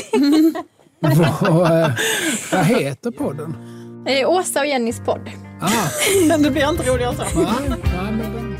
[1.00, 1.90] vad, eh,
[2.52, 3.56] vad heter podden?
[4.06, 5.30] Eh, Åsa och Jennys podd.
[5.60, 5.68] Ah,
[6.38, 7.40] det blir inte roligare så.
[7.40, 7.78] nej, nej,
[8.12, 8.56] men den-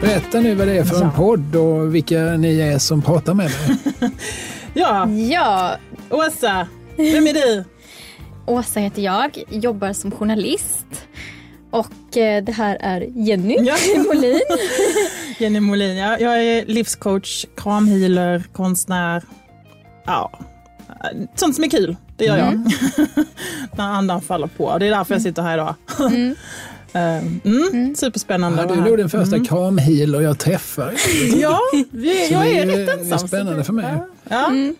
[0.00, 3.46] Berätta nu vad det är för en podd och vilka ni är som pratar med
[4.00, 4.10] mig.
[4.74, 5.76] Ja, Ja,
[6.10, 6.66] Åsa,
[6.96, 7.64] vem är du?
[8.46, 10.86] Åsa heter jag, jobbar som journalist.
[11.70, 13.74] Och eh, det här är Jenny Ja.
[14.06, 14.40] Molin.
[15.38, 16.18] Jenny Molin, ja.
[16.18, 19.22] jag är livscoach, kramhealer, konstnär.
[20.06, 20.40] Ja,
[21.34, 22.52] sånt som är kul, det gör jag.
[23.76, 24.78] När andan faller på.
[24.78, 25.74] Det är därför jag sitter här idag.
[26.00, 26.34] Mm.
[26.92, 27.40] Mm.
[27.44, 27.94] Mm.
[27.94, 30.94] Superspännande Ja, du är nog den första kramhealer jag träffar.
[31.36, 31.58] Ja,
[31.90, 33.28] vi, Så jag är är- rätt det är ensam.
[33.28, 33.84] spännande för mig.
[33.98, 34.06] Ja.
[34.28, 34.46] Ja.
[34.46, 34.76] Mm.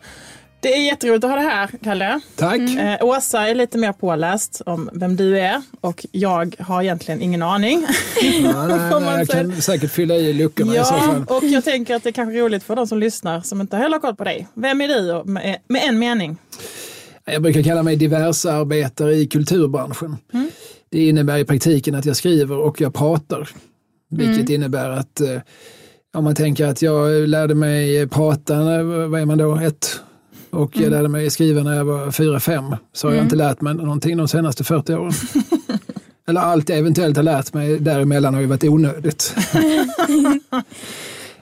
[0.62, 2.20] Det är jätteroligt att ha det här, Kalle.
[2.36, 2.60] Tack.
[2.60, 7.42] Eh, Åsa är lite mer påläst om vem du är och jag har egentligen ingen
[7.42, 7.86] aning.
[8.22, 11.24] Ja, nej, nej, man jag kan säkert fylla i luckorna i så Ja, fall.
[11.36, 13.76] och jag tänker att det är kanske är roligt för de som lyssnar som inte
[13.76, 14.48] heller har koll på dig.
[14.54, 16.36] Vem är du med, med en mening?
[17.24, 20.16] Jag brukar kalla mig diversarbetare i kulturbranschen.
[20.32, 20.50] Mm.
[20.90, 23.48] Det innebär i praktiken att jag skriver och jag pratar.
[24.10, 24.52] Vilket Mm.
[24.54, 25.40] innebär att eh,
[26.14, 30.00] om man tänker att jag lärde mig prata, vad är man då, ett?
[30.52, 30.84] Och Mm.
[30.84, 32.76] jag lärde mig skriva när jag var fyra, fem.
[32.92, 35.12] Så har jag inte lärt mig någonting de senaste 40 åren.
[36.28, 39.34] Eller allt jag eventuellt har lärt mig däremellan har ju varit onödigt.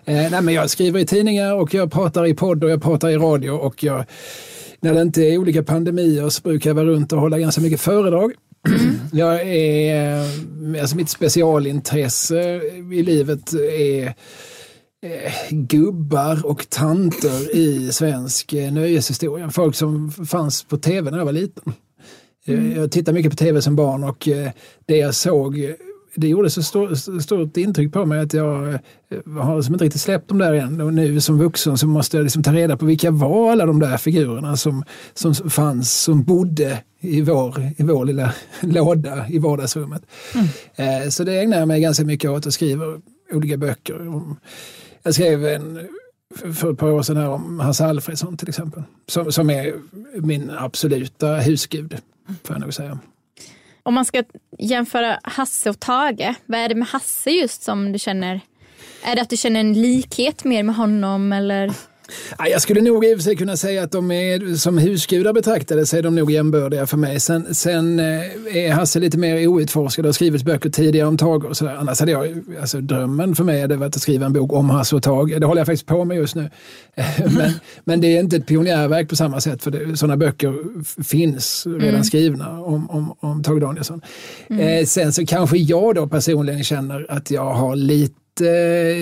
[0.05, 3.09] eh, nej, men jag skriver i tidningar och jag pratar i podd och jag pratar
[3.09, 4.05] i radio och jag
[4.81, 7.81] när det inte är olika pandemier så brukar jag vara runt och hålla ganska mycket
[7.81, 8.33] föredrag.
[9.13, 10.21] Jag är,
[10.75, 12.41] eh, alltså mitt specialintresse
[12.93, 14.15] i livet är
[15.03, 19.51] eh, gubbar och tanter i svensk eh, nöjeshistoria.
[19.51, 21.73] Folk som fanns på tv när jag var liten.
[22.47, 24.51] Eh, Jag tittade mycket på tv som barn och eh,
[24.87, 25.75] det jag såg
[26.15, 28.79] det gjorde så stor, stort intryck på mig att jag eh,
[29.43, 30.81] har liksom inte riktigt släppt dem där än.
[30.81, 33.81] Och nu som vuxen så måste jag liksom ta reda på vilka var alla de
[33.81, 40.03] där figurerna som, som fanns, som bodde i vår, i vår lilla låda i vardagsrummet.
[40.77, 43.01] Eh, Så det ägnar jag mig ganska mycket åt och skriver
[43.33, 44.09] olika böcker.
[44.09, 44.37] om-
[45.03, 45.89] jag skrev en
[46.55, 48.83] för ett par år sedan här om Hasse Alfredsson till exempel.
[49.07, 49.75] Som, som är
[50.15, 51.97] min absoluta husgud,
[52.45, 52.99] får jag nog säga.
[53.83, 54.23] Om man ska
[54.59, 58.41] jämföra Hasse och Tage, vad är det med Hasse just som du känner?
[59.05, 61.73] Är det att du känner en likhet mer med honom eller?
[62.39, 65.33] Ja, jag skulle nog i och för sig kunna säga att de är som husgudar
[65.33, 67.21] betraktade så är de nog jämbördiga för mig.
[67.21, 71.45] Sen, sen eh, är Hasse lite mer outforskad och har skrivit böcker tidigare om Tage
[71.45, 71.77] och sådär.
[71.77, 74.97] Annars hade jag, alltså drömmen för mig hade varit att skriva en bok om Hasse
[74.97, 75.41] och Tage.
[75.41, 76.51] Det håller jag faktiskt på med just nu.
[77.37, 77.53] men,
[77.85, 80.55] men det är inte ett pionjärverk på samma sätt för sådana böcker
[81.03, 84.01] finns redan skrivna om, om, om Tage Danielsson.
[84.49, 88.20] Eh, sen så kanske jag då personligen känner att jag har lite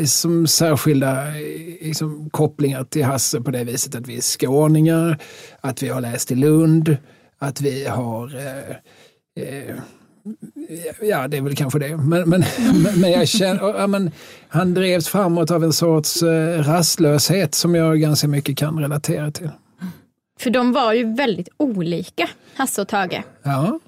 [0.07, 1.35] som särskilda eh,
[1.81, 5.19] liksom, kopplingar till Hasse på det viset att vi är skåningar,
[5.61, 6.97] att vi har läst i Lund,
[7.39, 8.71] att vi har eh,
[9.45, 9.75] eh,
[11.03, 11.97] Ja, det är väl kanske det.
[11.97, 12.45] Men, men,
[13.01, 14.11] men- jag känner, ja, men,
[14.49, 19.51] han drevs framåt av en sorts eh, rastlöshet som jag ganska mycket kan relatera till.
[20.41, 23.23] För de var ju väldigt olika, Hasse och Tage.
[23.43, 23.79] Ja,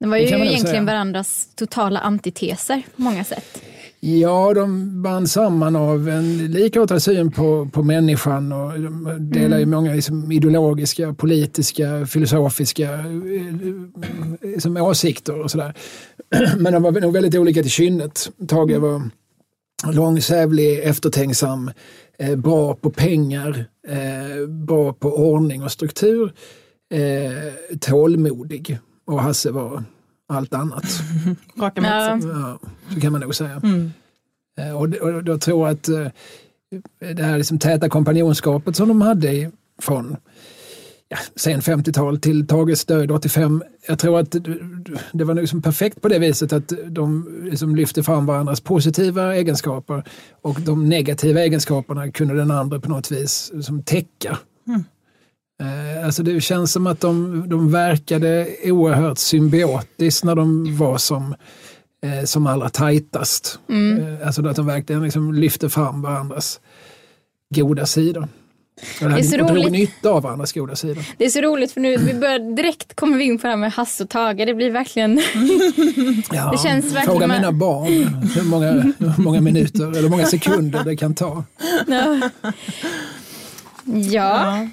[0.00, 0.82] De var ju egentligen säga.
[0.82, 3.62] varandras totala antiteser på många sätt.
[4.06, 9.66] Ja, de band samman av en likartad syn på, på människan och de delar ju
[9.66, 13.00] många liksom, ideologiska, politiska, filosofiska eh,
[14.52, 15.74] eh, som åsikter och sådär.
[16.58, 18.30] Men de var nog väldigt olika till kynnet.
[18.48, 19.02] Tage var
[19.92, 21.70] långsävlig, eftertänksam,
[22.18, 26.32] eh, bra på pengar, eh, bra på ordning och struktur,
[26.90, 28.78] eh, tålmodig.
[29.06, 29.84] Och Hasse var
[30.28, 30.84] allt annat.
[31.60, 32.30] Raka motsatsen.
[32.30, 32.58] Ja,
[32.94, 33.60] så kan man nog säga.
[33.64, 33.92] Mm.
[34.58, 36.06] Eh, Och, och då tror jag att eh,
[37.14, 39.50] det här liksom täta kompanjonskapet som de hade
[39.82, 40.16] från
[41.08, 43.62] ja, sen 50-tal till Tages död 85.
[43.88, 44.30] Jag tror att
[45.12, 50.04] det- var liksom perfekt på det viset att de liksom lyfte fram varandras positiva egenskaper
[50.42, 54.38] och de negativa egenskaperna kunde den andra på något vis som täcka.
[55.60, 61.34] Eh, Alltså det känns som att de, de verkade oerhört symbiotiskt när de var som,
[62.04, 63.58] eh, som allra tajtast.
[63.68, 66.60] Eh, Alltså att de verkligen liksom lyfte fram varandras
[67.54, 68.28] goda sidor.
[69.02, 69.72] Och är så roligt.
[69.72, 71.04] nytta av varandras goda sidor.
[71.18, 73.56] Det är så roligt för nu vi börjar, direkt kommer vi in på det här
[73.56, 74.36] med Hasse och Tage.
[74.46, 75.14] Det blir verkligen...
[76.32, 77.86] Ja, Det känns verkligen fråga med- mina barn
[78.34, 81.44] hur många, hur många minuter eller hur många sekunder det kan ta.
[81.86, 82.30] ja.
[83.84, 84.68] ja.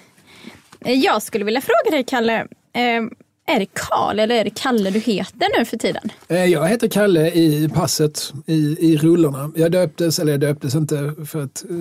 [0.94, 2.40] Jag skulle vilja fråga dig, Kalle.
[2.74, 3.04] Eh,
[3.46, 6.12] är det Karl eller är det Kalle du heter nu för tiden?
[6.28, 9.52] Eh, jag heter Kalle i passet, i, i rullorna.
[9.56, 11.76] Jag döptes, eller jag döptes inte för att eh,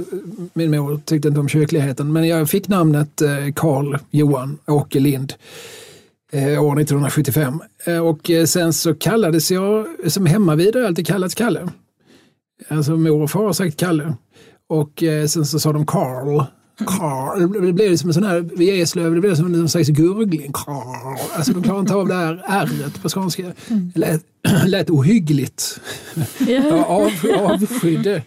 [0.52, 5.32] min mor tyckte inte om kyrkligheten, men jag fick namnet eh, Karl Johan Åkerlind
[6.32, 7.60] Lind år 1975.
[8.02, 11.68] Och sen så kallades jag, som hemmavid har jag alltid kallats Kalle.
[12.68, 14.14] Alltså mor och far har sagt Kalle.
[14.68, 16.42] Och sen så sa de Karl.
[17.38, 20.52] Det blev som en sån här, vid Eslöv, det blev som en slags gurgling.
[21.36, 22.68] Alltså de klarar inte av det här r
[23.02, 23.52] på skånska.
[23.68, 24.22] Det lät,
[24.66, 25.80] lät ohyggligt.
[26.38, 28.22] Jag av, avskydde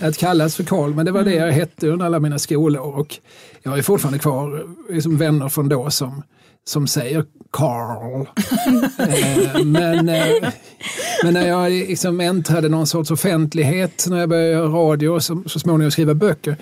[0.00, 2.98] att kallas för Karl, men det var det jag hette under alla mina skolår.
[2.98, 3.18] Och
[3.62, 6.22] jag ju fortfarande kvar liksom vänner från då som,
[6.64, 8.26] som säger Karl.
[8.98, 10.48] Eh, men, eh,
[11.22, 15.42] men när jag liksom äntrade någon sorts offentlighet, när jag började göra radio och så,
[15.46, 16.56] så småningom skriva böcker,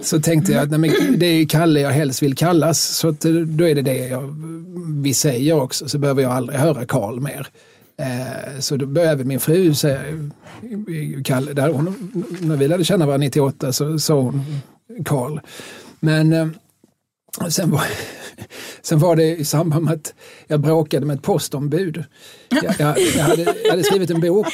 [0.00, 2.80] så tänkte jag att nej, men det är Kalle jag helst vill kallas.
[2.80, 4.34] Så att, eh, då är det det jag,
[5.02, 7.48] vi säger också, så behöver jag aldrig höra Karl mer.
[8.00, 10.00] Eh, så då började min fru säga
[11.24, 14.44] Kalle, där hon, när vi lärde känna varandra 98 så sa hon
[15.04, 15.40] Karl.
[16.00, 16.48] Men eh,
[17.48, 17.82] sen var,
[18.82, 20.14] sen var det i samband med att
[20.46, 22.04] jag bråkade med ett postombud.
[22.48, 24.46] Jag, jag, jag, hade, jag hade skrivit en bok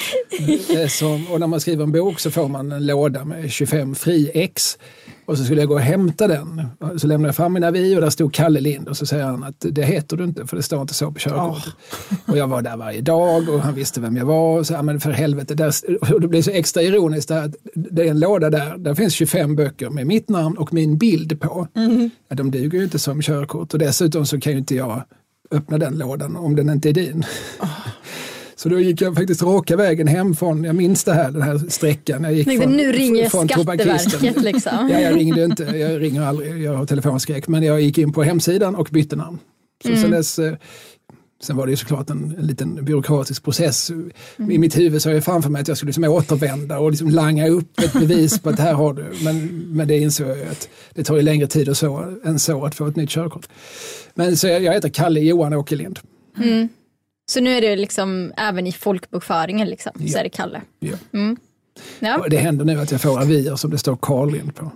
[0.70, 3.94] eh, som, och när man skriver en bok så får man en låda med 25
[3.94, 4.78] fri ex.
[5.26, 6.66] Och så skulle jag gå och hämta den.
[6.96, 9.44] Så lämnade jag fram min avi och där stod Kalle Lind och så säger han
[9.44, 11.72] att det heter du inte för det står inte så på körkortet.
[12.26, 14.58] Och jag var där varje dag och han visste vem jag var.
[14.58, 15.72] Och så, men för helvete, där,
[16.14, 19.14] och det blev så extra ironiskt där, att det är en låda där, där finns
[19.14, 21.68] 25 böcker med mitt namn och min bild på.
[22.28, 25.02] Ja, de duger ju inte som körkort och dessutom så kan ju inte jag
[25.50, 27.24] öppna den lådan om den inte är din.
[28.56, 31.58] Så då gick jag faktiskt raka vägen hem från, jag minns det här, den här
[31.68, 32.24] sträckan.
[32.24, 33.48] Jag gick Tänkte, från, nu ringer från.
[33.48, 34.88] Skatteverket liksom.
[34.92, 37.48] Ja, jag ringde inte, jag ringer aldrig, jag har telefonskräck.
[37.48, 39.38] Men jag gick in på hemsidan och bytte namn.
[39.82, 40.00] Så Mm.
[40.02, 40.54] sen, dess, eh,
[41.42, 43.90] sen var det ju såklart en, en liten byråkratisk process.
[44.50, 47.08] I mitt huvud så har jag framför mig att jag skulle liksom återvända och liksom
[47.10, 49.04] langa upp ett bevis på att här har du.
[49.24, 49.46] Men,
[49.76, 52.64] men det insåg jag ju att det tar ju längre tid och så, än så
[52.64, 53.48] att få ett nytt körkort.
[54.14, 55.98] Men så jag, jag heter Kalle Johan Åkerlind.
[57.26, 60.18] Så nu är det liksom även i folkbokföringen liksom, så Ja.
[60.18, 60.60] är det Kalle.
[60.80, 60.96] Ja.
[61.98, 64.70] Ja, Och Det händer nu att jag får avier som det står Karl Lind på.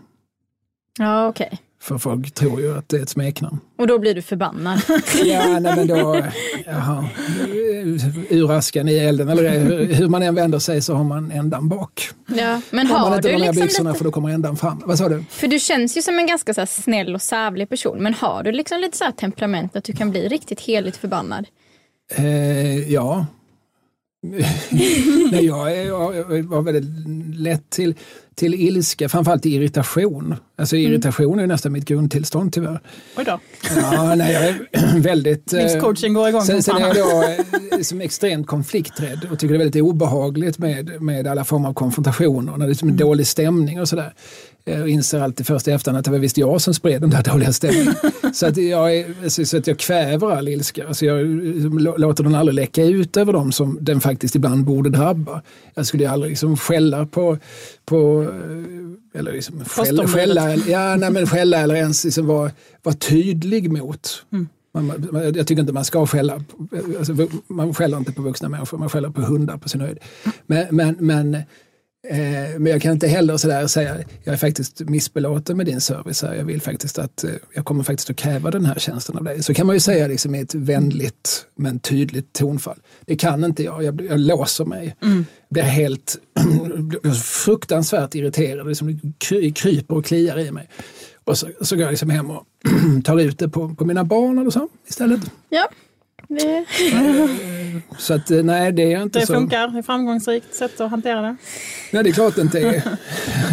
[0.98, 1.58] ja okej.
[1.80, 3.58] För folk tror ju att det är ett smeknamn.
[3.78, 4.80] Och då blir du förbannad.
[5.24, 6.22] Ja, nej, men då,
[6.66, 7.08] jaha,
[8.30, 9.50] ur askan i elden, eller
[9.94, 12.10] hur, man än vänder sig så har man ändan bak.
[12.26, 12.60] ja.
[12.70, 14.56] Men Har man har inte du de här liksom byxorna lite, för då kommer ändan
[14.56, 14.82] fram.
[14.84, 15.24] Vad sa du?
[15.30, 18.52] för du känns ju som en ganska så snäll och sävlig person, men har du
[18.52, 21.46] liksom lite så här temperament att du kan bli riktigt heligt förbannad?
[22.16, 23.26] Eh, ja.
[25.32, 27.08] Nej, jag, är, jag var väldigt
[27.38, 27.94] lätt till,
[28.38, 30.35] till ilska, framförallt till irritation.
[30.58, 32.81] Alltså irritation är nästan mitt grundtillstånd tyvärr.
[33.17, 33.40] Oj då.
[33.76, 35.52] Ja, nej, jag är väldigt...
[35.52, 36.43] eh, Livscoaching går igång.
[36.43, 37.25] Sen, sen är jag då
[37.76, 41.75] eh, som extremt konflikträdd och tycker det är väldigt obehagligt med, med alla former av
[41.75, 44.12] konfrontationer, när det är som en dålig stämning och sådär.
[44.64, 47.11] Eh, Och inser alltid först i efterhand att det var visst jag som spred den
[47.11, 47.94] där dåliga stämningen.
[48.34, 50.87] så, att jag är, så- så att jag kväver all ilska.
[50.88, 54.91] Alltså jag lå- låter den aldrig läcka ut över dem som den faktiskt ibland borde
[54.91, 55.43] drabba.
[55.75, 57.38] Jag skulle aldrig liksom skälla på,
[57.84, 58.27] på eh,
[59.14, 62.50] eller liksom skälla, skälla, ja, nej, men skälla eller ens liksom vara,
[62.82, 64.25] vara tydlig mot.
[64.75, 66.44] Man, man, jag tycker inte man ska skälla.
[66.98, 69.98] Alltså, man skäller inte på vuxna människor, man skäller på hundar på sin höjd.
[70.46, 71.43] Men, men, men, eh,
[72.58, 76.22] men jag kan inte heller sådär säga, jag är faktiskt missbelåten med din service.
[76.22, 76.34] Här.
[76.34, 79.43] Jag vill faktiskt att, eh, jag kommer faktiskt att kräva den här tjänsten av dig.
[79.43, 82.78] Så kan man ju säga liksom i ett vänligt men tydligt tonfall.
[83.00, 84.96] Det kan inte jag, jag, jag låser mig.
[85.50, 86.17] Blir helt
[86.78, 90.69] blir fruktansvärt irriterad, liksom, det kry, kryper och kliar i mig.
[91.24, 92.44] Och så, så går jag liksom hem och
[93.05, 95.20] tar ut det på, på mina barn eller så istället.
[95.48, 95.69] Ja,
[96.29, 96.65] det,
[97.99, 99.35] Så att eh, nej, det är inte Det så.
[99.35, 101.37] funkar, det är ett framgångsrikt sätt att hantera det.
[101.93, 102.82] Nej, det är klart det inte är.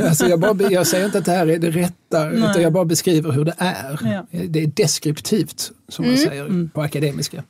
[0.03, 2.85] Alltså, jag, bara, jag säger inte att det här är det rätta, utan jag bara
[2.85, 3.99] beskriver hur det är.
[4.03, 4.25] Ja.
[4.31, 7.43] Det är deskriptivt, som man säger på akademiska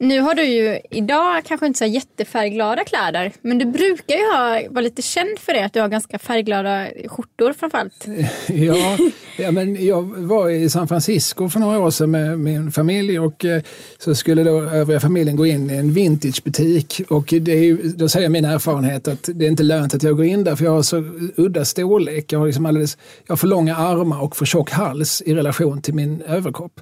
[0.00, 4.62] nu har du ju idag kanske inte så jättefärgglada kläder, men du brukar ju ha,
[4.70, 8.06] vara lite känd för det, att du har ganska färgglada skjortor framförallt.
[8.48, 8.98] Ja,
[9.38, 13.44] ja, men jag var i San Francisco för några år sedan med min familj och
[13.44, 13.62] eh,
[13.98, 18.08] så skulle då övriga familjen gå in i en vintagebutik och det är ju, då
[18.08, 20.72] säger min erfarenhet att det är inte lönt att jag går in där för jag
[20.72, 20.96] har så
[21.36, 22.32] udda storlek.
[22.32, 25.82] Jag har, liksom alldeles, jag har för långa armar och för tjock hals i relation
[25.82, 26.80] till min överkropp.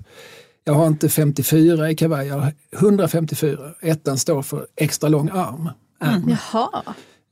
[0.68, 3.58] Jag har inte 54 i kavaj, jag har 154.
[3.82, 5.70] Ettan står för extra lång arm.
[6.00, 6.36] arm.
[6.52, 6.82] Jaha.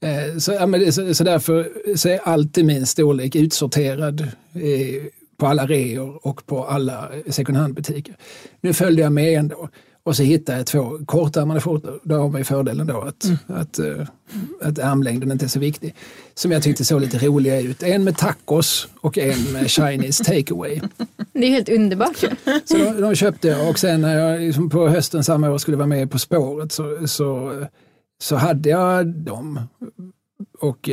[0.03, 5.03] Eh, Så, ja, så, så därför så är alltid min storlek utsorterad eh,
[5.37, 8.17] på alla reor och på alla second hand-butiker.
[8.61, 9.69] Nu följde jag med ändå
[10.04, 12.00] och så hittade jag två kortärmade skjortor.
[12.02, 13.37] Då har man ju fördelen då att, mm.
[13.46, 14.06] att, uh,
[14.62, 15.94] att armlängden inte är så viktig.
[16.34, 17.82] Som jag tyckte såg lite roliga ut.
[17.82, 20.80] En med tacos och en med Chinese takeaway.
[21.32, 22.16] Det är helt underbart
[22.64, 25.76] Så de, de, köpte jag och sen när jag liksom på hösten samma år skulle
[25.76, 27.62] vara med På spåret så, så,
[28.23, 29.61] så hade jag dem.
[30.61, 30.90] Och,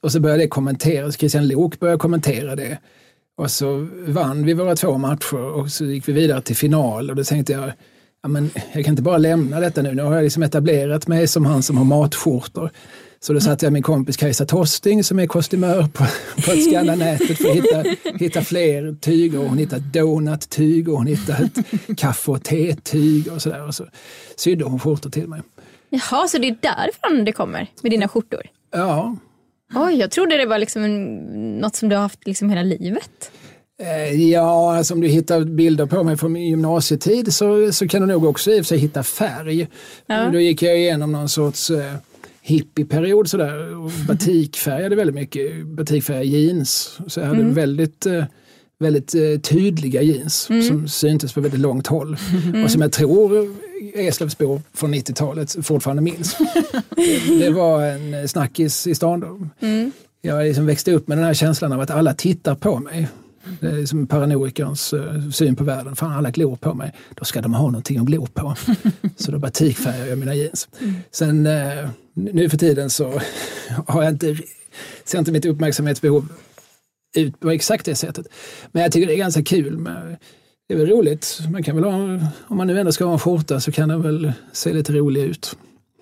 [0.00, 1.16] och så började det kommenteras.
[1.16, 2.78] Christian Lok började kommentera det.
[3.36, 7.16] Och så vann vi våra två matcher och så gick vi vidare till final och
[7.16, 7.72] då tänkte jag
[8.22, 9.94] ja, men jag kan inte bara lämna detta nu.
[9.94, 12.70] Nu har jag liksom etablerat mig som han som har matskjortor.
[13.20, 16.04] Så då satte jag min kompis Kajsa Tosting som är kostymör på,
[16.44, 17.84] på att skanna nätet för att hitta,
[18.18, 19.38] hitta fler tyger.
[19.38, 21.50] Hon hittade donut-tyg och hon hittade
[21.88, 23.66] ett kaffe och te-tyg och sådär.
[23.66, 23.86] Och så
[24.36, 25.40] sydde hon skjortor till mig.
[25.88, 28.42] Jaha, så det är därifrån det kommer med dina skjortor?
[28.72, 29.16] Ja.
[29.74, 30.82] Oj, jag trodde det var liksom
[31.60, 33.30] något som du har haft liksom hela livet.
[33.82, 38.00] Eh, ja, alltså om du hittar bilder på mig från min gymnasietid så, så kan
[38.00, 39.68] du nog också i och för sig hitta färg.
[40.06, 40.30] Ja.
[40.32, 41.94] Då gick jag igenom någon sorts eh,
[42.42, 43.76] hippieperiod sådär.
[43.76, 46.98] Och batikfärgade väldigt mycket, batikfärgade jeans.
[47.06, 47.54] Så jag hade mm.
[47.54, 48.24] väldigt eh,
[48.78, 50.62] väldigt eh, tydliga jeans mm.
[50.62, 52.16] som syntes på väldigt långt håll.
[52.44, 52.64] Mm.
[52.64, 53.56] Och som jag tror
[53.94, 56.36] Eslövsbor från 90-talet fortfarande minns.
[56.96, 59.66] det, det, var en snackis i stan då.
[59.66, 59.92] Mm.
[60.20, 63.08] Jag liksom växte upp med den här känslan av att alla tittar på mig.
[63.60, 65.96] Liksom paranoikerns uh, syn på världen.
[65.96, 66.92] Fan, alla glor på mig.
[67.14, 68.54] Då ska de ha någonting att glo på.
[69.16, 70.68] så då batikfärgar jag mina jeans.
[70.80, 70.94] Mm.
[71.10, 73.20] Sen uh, nu för tiden så
[73.86, 74.36] har jag inte,
[75.04, 76.28] ser inte mitt uppmärksamhetsbehov
[77.16, 78.26] ut på exakt det sättet.
[78.72, 79.78] Men jag tycker det är ganska kul.
[79.78, 80.16] Med,
[80.68, 81.38] det är väl roligt.
[81.50, 84.02] Man kan väl ha, om man nu ändå ska ha en skjorta så kan den
[84.02, 85.56] väl se lite rolig ut.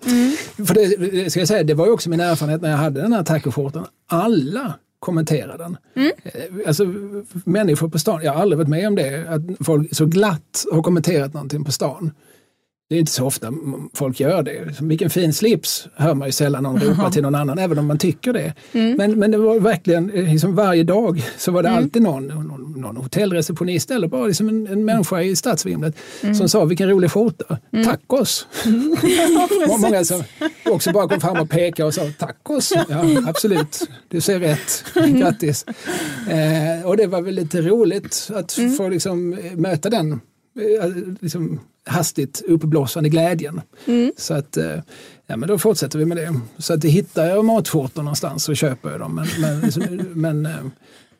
[0.05, 0.35] Mm.
[0.67, 3.13] För det, ska jag säga, det var ju också min erfarenhet när jag hade den
[3.13, 3.85] här tacoskjortan.
[4.07, 5.77] Alla kommentera den.
[5.95, 6.11] Mm.
[6.23, 6.85] Eh, alltså,
[7.45, 10.81] människor på stan, jag har aldrig varit med om det, att folk så glatt har
[10.83, 12.11] kommenterat någonting på stan.
[12.91, 13.53] Det är inte så ofta
[13.93, 14.81] folk gör det.
[14.81, 17.97] Vilken fin slips hör man ju sällan någon ropa till någon annan, även om man
[17.97, 18.53] tycker det.
[18.71, 18.97] Mm.
[18.97, 21.83] Men, men det var verkligen, eh, liksom varje dag så var det mm.
[21.83, 26.35] alltid någon, någon, någon hotellreceptionist eller bara liksom en, en människa i stadsvimlet mm.
[26.35, 27.85] som sa vilken rolig skjorta, mm.
[27.85, 28.47] tacos.
[28.65, 28.97] Mm.
[29.81, 30.23] Många som
[30.65, 32.73] också bara kom fram och pekade och sa tacos.
[32.89, 34.83] Ja, absolut, du ser rätt,
[35.19, 35.65] grattis.
[36.29, 38.71] Eh, och det var väl lite roligt att mm.
[38.75, 43.61] få liksom möta den eh, liksom, hastigt uppblossande glädjen.
[43.85, 44.11] Mm.
[44.17, 44.79] Så att eh,
[45.27, 46.39] ja, men då fortsätter vi med det.
[46.57, 49.15] Så att hittar jag matskjortor någonstans så köper jag dem.
[49.15, 50.63] Men, men, men eh,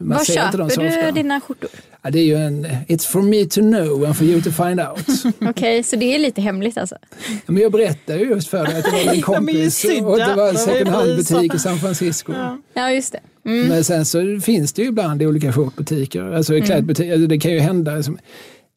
[0.04, 1.70] man Var köper du dina skjortor?
[2.02, 4.80] Ja, det är ju en It's for me to know and for you to find
[4.80, 5.00] out.
[5.36, 6.96] Okej, okay, så det är lite hemligt alltså?
[7.28, 10.36] Ja, men jag berättade ju just för dig att det var min kompis och det
[10.36, 12.34] var en second hand-butik i San Francisco.
[12.34, 13.50] Ja, ja just det.
[13.50, 13.68] Mm.
[13.68, 16.66] Men sen så finns det ju ibland olika skjortbutiker, alltså mm.
[16.66, 17.14] klädbutiker.
[17.14, 17.96] Alltså, det kan ju hända.
[17.96, 18.18] Liksom,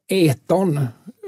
[0.09, 0.81] Eton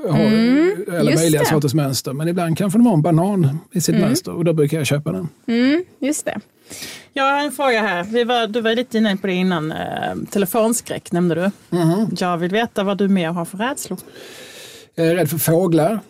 [0.08, 1.46] har mm, alla möjliga det.
[1.46, 2.12] sorters mönster.
[2.12, 4.08] Men ibland kanske de har en banan i sitt mm.
[4.08, 5.28] mönster och då brukar jag köpa den.
[5.46, 6.40] Mm, just det.
[7.12, 8.04] Jag har en fråga här.
[8.04, 9.72] Vi var, du var lite inne på det innan.
[9.72, 11.76] Eh, telefonskräck nämnde du.
[11.76, 12.06] Mm.
[12.18, 13.98] Jag vill veta vad du mer har för rädslor.
[14.94, 16.00] Jag är rädd för fåglar.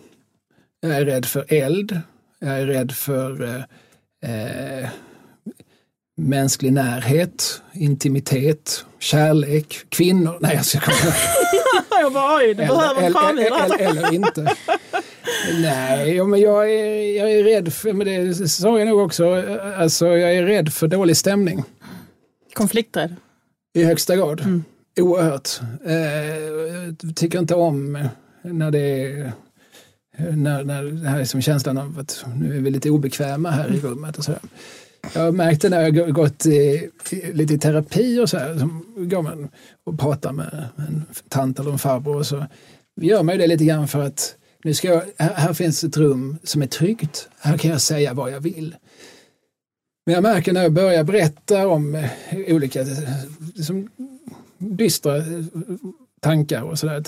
[0.81, 2.01] Jag är rädd för eld.
[2.39, 3.45] Jag är rädd för
[4.23, 4.89] eh, eh
[6.17, 10.39] mänsklig närhet, intimitet, kärlek, kvinnor.
[10.41, 10.81] Nej, jag ska
[12.01, 14.55] jag bara oj, du behöver en eller, eller, eller inte.
[15.61, 19.45] Nej, men jag är, jag är rädd för, men det sa jag nog också,
[19.79, 21.65] alltså jag är rädd för dålig stämning.
[22.55, 23.17] Konflikträdd?
[23.75, 24.41] I högsta grad.
[24.41, 24.65] Mm.
[25.01, 25.61] Oerhört.
[25.85, 28.09] Eh, tycker inte om
[28.43, 29.33] när det är
[30.17, 33.75] när, när det här är som känslan av att nu är vi lite obekväma här
[33.75, 34.41] i rummet och sådär.
[35.15, 36.91] Jag har märkt det när jag gått i,
[37.33, 38.69] lite i terapi och så här, så
[39.05, 39.49] går man
[39.85, 42.47] och pratar med en tant eller en farbror och så
[43.01, 46.39] gör man ju det lite grann för att nu ska jag, här, finns ett rum
[46.43, 48.77] som är tryggt, här kan jag säga vad jag vill.
[50.07, 52.11] Men jag märker när jag börjar berätta om eh,
[52.49, 52.87] olika
[53.55, 53.89] liksom,
[54.59, 55.25] dystra eh,
[56.21, 57.05] tankar och sådär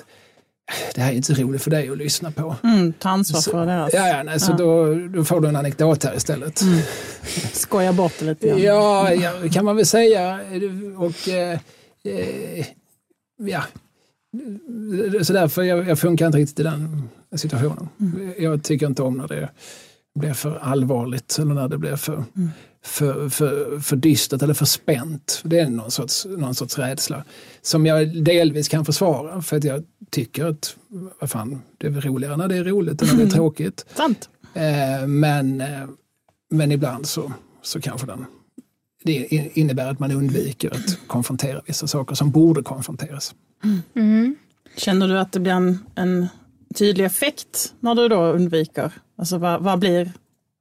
[0.95, 2.57] det här är inte så roligt för dig att lyssna på.
[2.65, 3.95] Mm, ta ansvar för deras.
[3.95, 4.57] Ja, ja, nej, så ja.
[4.57, 6.61] Då, då får du en anekdot här istället.
[6.63, 6.79] Mm.
[7.53, 8.63] Skoja bort det lite grann.
[8.63, 10.41] Ja, ja, kan man väl säga.
[10.97, 11.59] Och eh,
[12.05, 12.67] eh,
[13.37, 13.63] ja,
[15.23, 17.89] så därför jag, jag funkar inte riktigt i den situationen.
[18.01, 18.33] Mm.
[18.39, 19.49] Jag tycker inte om när det
[20.15, 22.51] blir för allvarligt eller när det blir för, mm.
[22.85, 25.41] För, för, för dystert eller för spänt.
[25.45, 27.25] Det är någon sorts, någon sorts rädsla
[27.63, 30.77] som jag delvis kan försvara för att jag tycker att
[31.21, 33.87] vad fan, det är roligare när det är roligt än när det är tråkigt.
[33.95, 34.29] Sant.
[34.55, 35.87] Eh, men, eh,
[36.51, 37.33] men ibland så,
[37.63, 38.25] så kanske den
[39.05, 39.27] det
[39.59, 43.35] innebär att man undviker att konfrontera vissa saker som borde konfronteras.
[43.95, 44.37] Mm.
[44.77, 46.29] Känner du att det blir en, en,
[46.75, 48.93] tydlig effekt när du då undviker?
[49.19, 50.13] Alltså vad, vad blir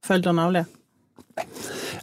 [0.06, 0.66] följderna av det?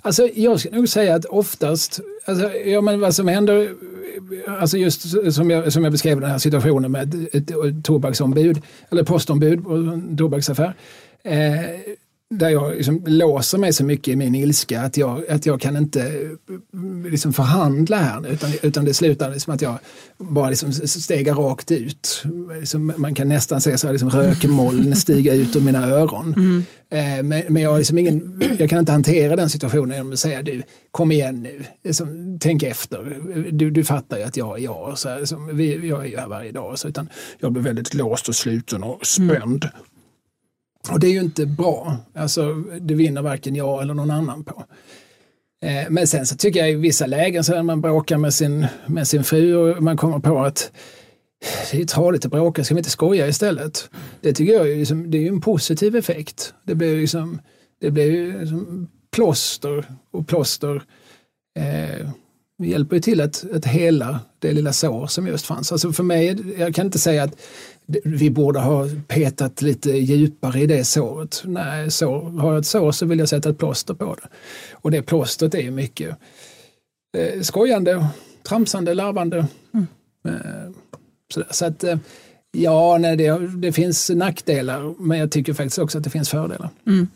[0.06, 3.75] Alltså, jag skulle nog säga att oftast, alltså, ja, men vad som händer,
[4.49, 8.62] alltså just som jag, som jag beskrev den här situationen med ett, ett, ett tobaksombud,
[8.90, 10.75] eller postombud på en tobaksaffär.
[11.23, 11.61] Eh,
[12.38, 15.76] där jag liksom låser mig så mycket i min ilska att jag, att jag kan
[15.76, 16.31] inte
[17.05, 19.79] liksom förhandla här utan, utan det slutar liksom att jag
[20.19, 22.23] bara liksom stegar rakt ut.
[22.61, 26.35] Liksom man kan nästan se så här liksom rökmoln stiga ut ur mina öron.
[26.37, 26.64] Mm.
[26.91, 30.43] Eh, men, men, jag, liksom ingen, jag kan inte hantera den situationen genom att säga
[30.43, 33.21] du, kom igen nu, liksom, tänk efter.
[33.53, 34.99] Du, du fattar ju att jag är jag.
[34.99, 36.79] Så här, liksom, vi, jag är ju här varje dag.
[36.79, 39.64] Så, utan jag blir väldigt låst och sluten och spänd.
[39.64, 39.94] Mm.
[40.93, 41.97] Och det är ju inte bra.
[42.14, 44.64] Alltså, det vinner varken jag eller någon annan på.
[45.62, 48.67] Eh, men sen så tycker jag i vissa lägen så när man bråkar med sin,
[48.87, 50.73] med sin fru och man kommer på att
[51.73, 53.91] det är tradigt att bråka, ska vi inte skoja istället?
[54.21, 56.55] Det tycker jag är, liksom, det är en positiv effekt.
[56.64, 57.41] Det blir liksom,
[57.81, 60.83] det blir liksom plåster och plåster
[61.59, 62.11] eh,
[62.59, 65.73] hjälper ju till att, att hela det lilla sår som just fanns.
[65.73, 67.41] Alltså för mig, jag kan inte säga att
[68.05, 71.43] vi borde ha petat lite djupare i det såret.
[71.45, 74.29] Nej, så, har jag ett sår så vill jag sätta ett plåster på det.
[74.73, 76.17] Och det plåstret är mycket
[77.17, 78.07] eh, skojande,
[78.49, 79.47] tramsande, larvande.
[79.75, 79.87] Mm.
[80.29, 80.71] Eh,
[81.35, 81.99] så, så att eh,
[82.53, 86.71] ja, nej, det, det finns nackdelar men jag tycker faktiskt också att det finns fördelar.
[86.87, 87.09] Mm.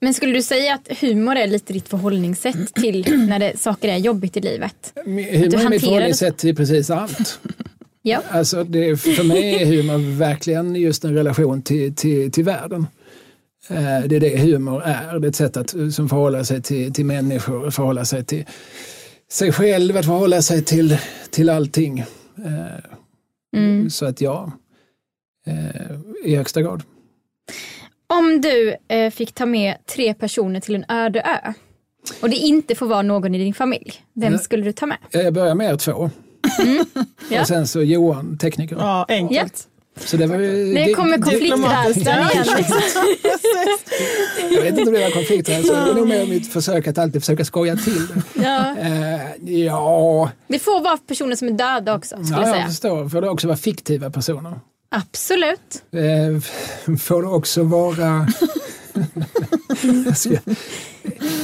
[0.00, 3.96] Men skulle du säga att humor är lite ditt förhållningssätt till när det, saker är
[3.96, 4.92] jobbigt i livet?
[5.04, 7.40] Humor är mitt förhållningssätt till precis allt.
[8.08, 8.22] Ja.
[8.30, 12.86] Alltså det, för mig är humor verkligen just en relation till, till, till världen.
[13.68, 16.92] Eh, det är det humor är, det är ett sätt att som förhålla sig till,
[16.92, 18.44] till människor, förhålla sig till
[19.30, 20.98] sig själv, att förhålla sig till,
[21.30, 21.98] till allting.
[21.98, 23.90] Eh, mm.
[23.90, 24.52] Så att ja,
[25.46, 26.82] eh, i högsta grad.
[28.06, 28.76] Om du
[29.10, 31.52] fick ta med tre personer till en öde ö
[32.22, 34.98] och det inte får vara någon i din familj, vem skulle du ta med?
[35.10, 36.10] Jag börjar med er två.
[36.58, 36.86] Mm.
[37.28, 37.40] Ja.
[37.40, 38.76] Och sen så Johan, tekniker.
[38.76, 39.68] Ja, enkelt.
[40.04, 40.38] Så det, var,
[40.74, 42.46] det kommer konflikträdslan igen.
[44.50, 47.22] jag vet inte om det var konflikträdsla, det är nog mer mitt försök att alltid
[47.22, 48.22] försöka skoja till det.
[48.42, 48.76] Ja.
[48.80, 50.30] Uh, ja.
[50.48, 52.16] Det får vara personer som är döda också.
[52.24, 53.08] Skulle ja, jag, jag förstår.
[53.08, 54.60] Får det också vara fiktiva personer?
[54.88, 55.82] Absolut.
[55.94, 56.40] Uh,
[56.98, 58.26] får det också vara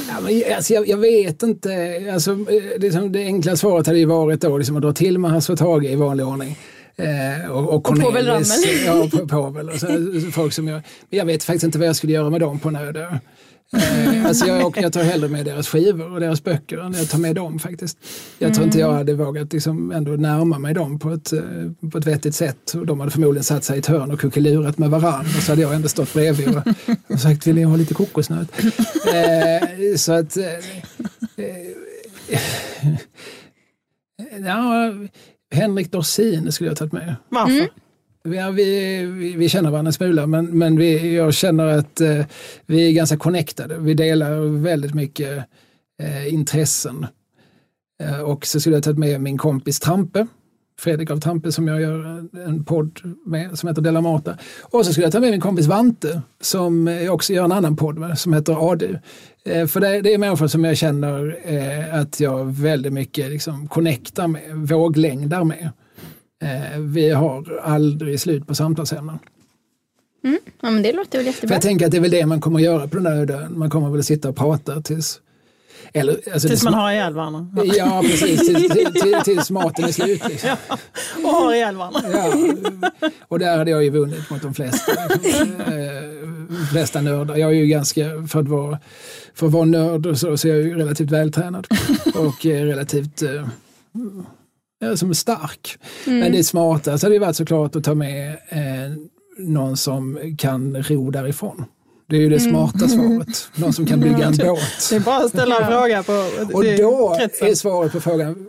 [0.08, 2.02] ja, men, alltså, jag, jag, vet inte.
[2.12, 2.46] Alltså,
[2.78, 5.58] liksom, det enkla svaret hade ju varit då, liksom, att dra till med Hasse och
[5.58, 6.58] Tage i vanlig ordning.
[6.96, 8.26] Eh, och, och, och Povel.
[8.86, 9.68] Ja, Povel.
[9.68, 9.86] Och så,
[10.32, 12.76] folk som jag, jag vet faktiskt inte vad jag skulle göra med dem på en
[12.76, 13.20] öde
[13.76, 17.18] Eh, alltså jag, jag tar hellre med deras skivor och deras böcker än jag tar
[17.18, 17.98] med dem faktiskt.
[18.38, 18.54] Jag mm.
[18.54, 18.98] tror inte jag mm.
[18.98, 21.40] hade vågat liksom ändå närma mig dem på ett, eh,
[21.92, 22.74] på ett vettigt sätt.
[22.74, 25.52] Och de hade förmodligen satt sig i ett hörn och kuckelurat med varann och så
[25.52, 26.62] hade jag ändå stått bredvid och,
[27.12, 28.52] och sagt vill ni ha lite kokosnöt?
[29.14, 30.44] Eh, så att eh,
[31.36, 31.72] eh
[34.44, 34.92] ja,
[35.54, 37.16] Henrik Dorsin skulle jag tagit med.
[37.28, 37.52] Varför?
[37.52, 37.68] Mm.
[38.24, 42.24] Ja, vi, vi, vi, känner varandra en smula men, men vi, jag känner att eh,
[42.66, 43.78] vi är ganska connectade.
[43.78, 45.44] Vi delar väldigt mycket
[46.02, 47.06] eh, intressen.
[48.02, 50.26] Eh, och så skulle jag tagit med min kompis Trampe,
[50.78, 54.38] Fredrik av Trampe som jag gör en podd med som heter Della Mata.
[54.62, 57.76] Och så skulle jag ta med min kompis Vante som jag också gör en annan
[57.76, 58.98] podd med som heter Adu.
[59.44, 63.68] Eh, för det, det, är människor som jag känner eh, att jag väldigt mycket liksom
[63.68, 65.70] connectar med, våglängdar med.
[66.42, 69.18] Eh, vi har aldrig slut på samtalsämnen.
[70.24, 70.38] Mm.
[70.60, 71.48] Ja, men det låter väl jättebra.
[71.48, 73.42] För jag tänker att det är väl det man kommer att göra på den där
[73.42, 73.58] ön.
[73.58, 75.20] Man kommer väl att sitta och prata tills
[75.94, 77.64] eller, alltså tills man har ihjäl varandra.
[77.64, 78.46] Ja, precis.
[78.46, 80.28] Tills, till, tills maten är slut.
[80.28, 80.48] Liksom.
[80.48, 80.78] Ja,
[81.24, 82.00] och har ihjäl varandra.
[82.12, 87.36] Ja, och där hade jag ju vunnit mot de flesta, äh, flesta nördar.
[87.36, 88.78] Jag är ju ganska, för att vara,
[89.34, 91.66] för att vara nörd så, så är jag ju relativt vältränad
[92.14, 95.78] och relativt äh, som är stark.
[96.06, 96.18] Mm.
[96.18, 98.92] Men det smartaste hade ju varit såklart att ta med eh,
[99.38, 101.64] någon som kan ro därifrån.
[102.12, 102.50] Det är ju det mm.
[102.50, 103.48] smarta svaret.
[103.54, 104.60] Någon som kan bygga en båt.
[104.90, 106.12] Det är bara att ställa en fråga på
[106.52, 107.48] Och då kretsen.
[107.48, 108.46] är svaret på frågan,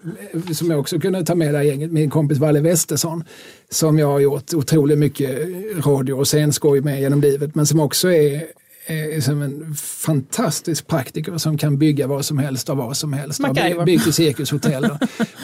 [0.54, 3.24] som jag också kunde ta med det gänget, min kompis Valle Westesson,
[3.70, 5.40] som jag har gjort otroligt mycket
[5.86, 8.44] radio och scenskoj med genom livet, men som också är
[8.88, 13.44] är som en fantastisk praktiker som kan bygga vad som helst av vad som helst.
[13.44, 14.86] Har byggt ett cirkushotell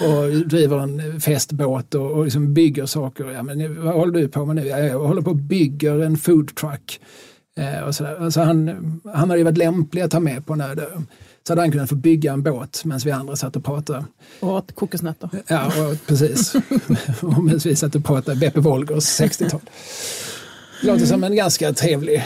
[0.01, 3.31] och driver en festbåt och, och liksom bygger saker.
[3.31, 4.67] Ja, men vad håller du på med nu?
[4.67, 6.99] Jag håller på och bygger en foodtruck
[7.87, 8.23] och så där.
[8.23, 8.67] Alltså han,
[9.13, 11.01] han hade ju varit lämplig att ta med på en öde ö.
[11.47, 14.05] Så hade han kunnat få bygga en båt medan vi andra satt och pratade.
[14.39, 15.29] Och åt kokosnötter.
[15.47, 16.55] Ja, och, precis.
[17.21, 19.61] och medan vi satt och pratade Beppe Wolgers 60-tal.
[20.81, 22.23] Det låter som en ganska trevlig,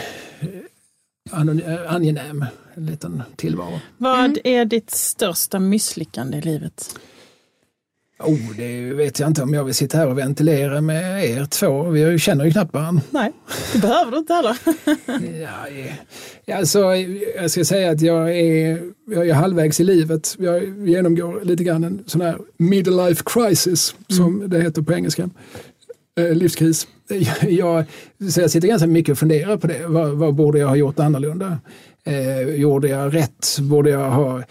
[1.32, 2.44] eh, eh, angenäm
[2.76, 3.80] liten tillvaro.
[3.98, 6.98] Vad är ditt största misslyckande i livet?
[8.24, 11.82] Oh, det vet jag inte om jag vill sitta här och ventilera med er två.
[11.82, 13.02] Vi känner ju knappt varandra.
[13.10, 13.32] Nej,
[13.72, 14.58] det behöver du inte heller.
[16.44, 16.94] Ja, alltså,
[17.36, 20.34] jag ska säga att jag är, jag är halvvägs i livet.
[20.38, 25.30] Jag genomgår lite grann en sån här midlife crisis som det heter på engelska.
[26.18, 26.86] Eh, livskris.
[27.48, 27.84] Jag,
[28.30, 29.86] så jag sitter ganska mycket och funderar på det.
[29.86, 31.58] Vad, vad borde jag ha gjort annorlunda?
[32.04, 33.58] Eh, gjorde jag rätt?
[33.60, 34.42] Borde jag ha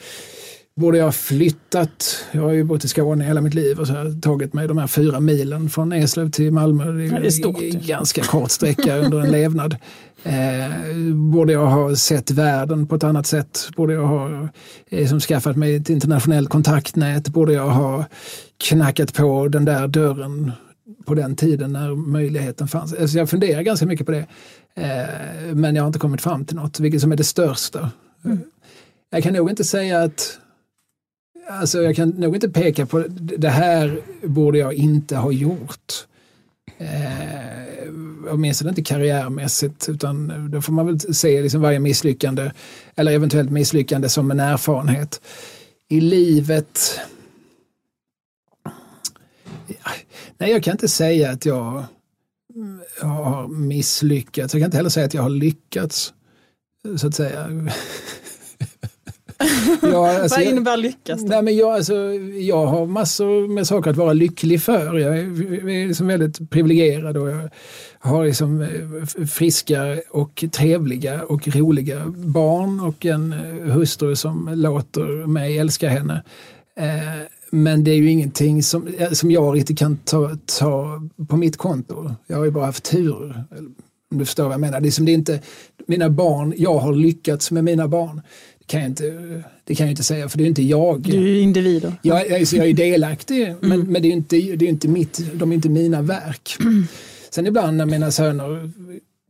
[0.75, 2.25] Borde jag ha flyttat?
[2.31, 4.77] Jag har ju bott i Skåne hela mitt liv och så har tagit mig de
[4.77, 6.91] här fyra milen från Eslöv till Malmö.
[6.91, 7.59] Det är, det är stort.
[7.59, 9.75] ganska kort sträcka under en levnad.
[10.25, 10.71] Eh,
[11.13, 13.69] borde jag ha sett världen på ett annat sätt?
[13.75, 14.47] Borde jag ha
[14.89, 17.27] eh, som skaffat mig ett internationellt kontaktnät?
[17.27, 18.05] Borde jag ha
[18.57, 20.51] knackat på den där dörren
[21.05, 22.93] på den tiden när möjligheten fanns?
[22.93, 24.25] Alltså jag funderar ganska mycket på det.
[24.75, 27.91] Eh, men jag har inte kommit fram till något, vilket som är det största.
[29.09, 30.39] Jag kan nog inte säga att
[31.59, 33.05] Alltså jag kan nog inte peka på
[33.37, 36.07] det här borde jag inte ha gjort.
[36.77, 37.89] Eh,
[38.29, 42.51] åtminstone inte karriärmässigt utan då får man väl se liksom varje misslyckande
[42.95, 45.21] eller eventuellt misslyckande som en erfarenhet.
[45.89, 46.99] I livet
[49.67, 49.91] Ja,
[50.37, 51.85] Nej, jag kan inte säga att jag
[53.01, 54.53] har misslyckats.
[54.53, 56.13] Jag kan inte heller säga att jag har lyckats.
[56.97, 57.49] Så att säga.
[59.81, 61.21] Ja, alltså, Vad innebär lyckas?
[61.21, 61.27] då?
[61.27, 61.95] Nej, men jag, alltså,
[62.39, 64.97] jag har massor med saker att vara lycklig för.
[64.99, 67.49] Jag är, är liksom väldigt privilegierad och jag
[67.99, 75.27] har liksom eh, friska och trevliga och roliga barn och en eh, hustru som låter
[75.27, 76.23] mig älska henne.
[76.79, 81.37] Eh, Men det är ju ingenting som, eh, som jag riktigt kan ta, ta på
[81.37, 82.11] mitt konto.
[82.27, 83.43] Jag har ju bara haft tur.
[84.11, 84.81] Om du förstår vad jag menar.
[84.81, 85.39] Det är, som det inte,
[85.87, 88.21] mina barn, jag har lyckats med mina barn.
[88.65, 89.03] Kan jag inte,
[89.63, 91.01] det kan jag inte säga för det är inte jag.
[91.01, 91.93] Du är ju individer.
[92.01, 95.51] Jag, jag, jag är delaktig men, men det är inte, det är inte mitt, de
[95.51, 96.57] är inte mina verk.
[97.29, 98.71] Sen ibland när mina söner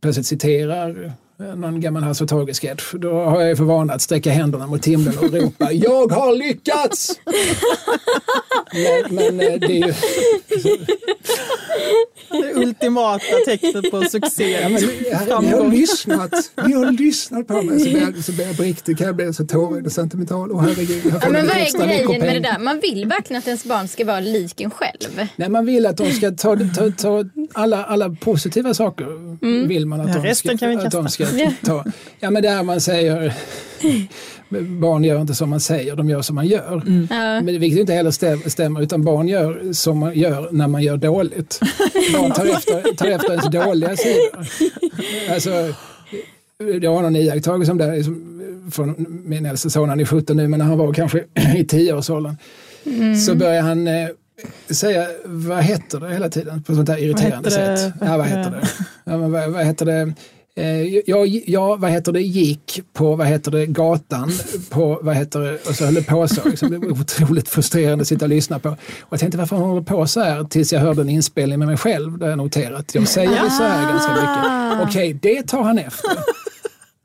[0.02, 4.66] plötsligt citerar någon gammal Hasse och Tage-sketch, då har jag för vana att sträcka händerna
[4.66, 7.20] mot himlen och ropa Jag har lyckats!
[9.08, 9.94] men, men eh, det är ju,
[12.42, 14.50] Det ultimata tecknet på succé.
[14.60, 14.80] ja, men,
[15.50, 16.30] vi har lyssnat,
[16.66, 17.80] vi har lyssnat på mig.
[17.80, 20.52] Så blir jag, så blir jag på riktigt, kan jag bli så tårig och sentimental.
[20.52, 22.58] Åh herregud, jag Ja, men vad är grejen med det där?
[22.58, 25.28] Man vill verkligen att ens barn ska vara lik en själv.
[25.36, 29.06] Nej, man vill att de ska ta, ta, ta alla, alla positiva saker.
[29.66, 31.52] Vill man att, Ja, de resten ska, kan vi att de ska kasta.
[31.64, 31.84] ta.
[32.20, 33.34] Ja, men där man säger
[34.80, 36.82] barn gör inte som man säger, de gör som man gör.
[37.10, 37.40] Ja.
[37.40, 40.96] Men vilket inte heller stäm- stämmer, utan barn gör som man gör när man gör
[40.96, 41.60] dåligt.
[42.12, 44.46] Barn tar efter, tar efter ens dåliga sidor.
[45.34, 45.50] Alltså,
[46.82, 48.04] jag har någon iakttagelse om det här,
[48.70, 52.36] från min äldste son, han är 17 nu, men när han var kanske i 10-årsåldern
[53.26, 54.08] så började han eh,
[54.70, 57.50] säga vad heter det hela tiden på sånt där irriterande det?
[57.50, 57.92] sätt.
[58.00, 58.68] Ja, vad heter det?
[59.04, 60.12] Ja, men vad, vad heter det?
[60.56, 64.30] Eh, jag, jag, vad heter det, gick på, vad heter det, gatan
[64.70, 66.48] på, vad heter det, och så höll det på så.
[66.48, 68.68] Liksom, det var otroligt frustrerande att sitta och lyssna på.
[68.68, 68.76] Och
[69.10, 72.18] jag tänkte varför håller på så här tills jag hörde en inspelning med mig själv
[72.18, 72.94] där jag noterat.
[72.94, 74.88] Jag säger det så här ganska mycket.
[74.88, 76.10] Okej, det tar han efter.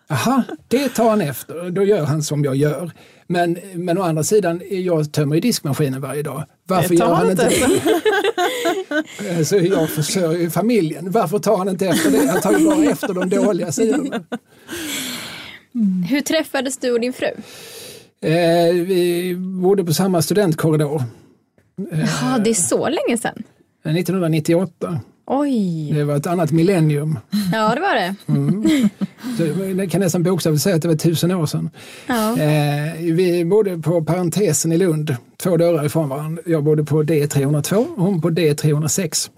[0.10, 1.70] Aha, det tar han efter.
[1.70, 2.92] Då gör han som jag gör.
[3.32, 6.44] Men, men å andra sidan, jag tömmer ju diskmaskinen varje dag.
[6.68, 9.38] Varför gör han inte det?
[9.38, 11.12] Alltså, jag försörjer ju familjen.
[11.12, 12.28] Varför tar han inte efter det?
[12.28, 14.24] Han tar ju bara efter de dåliga sidorna.
[16.10, 17.28] Hur träffades du och din fru?
[18.22, 21.04] Eh, vi bodde på samma studentkorridor.
[22.22, 23.44] Ja, det är så länge sedan.
[23.86, 25.00] Eh, 1998.
[25.32, 27.20] Oj, Det var ett annat millennium.
[27.54, 28.16] ja det var det.
[29.38, 31.70] Så det kan nästan bokstavligt säga att det var tusen år sedan.
[32.08, 32.38] Ja.
[32.40, 36.42] Eh, vi bodde på parentesen i Lund, två dörrar ifrån varandra.
[36.46, 39.30] Jag bodde på D302 och hon på D306.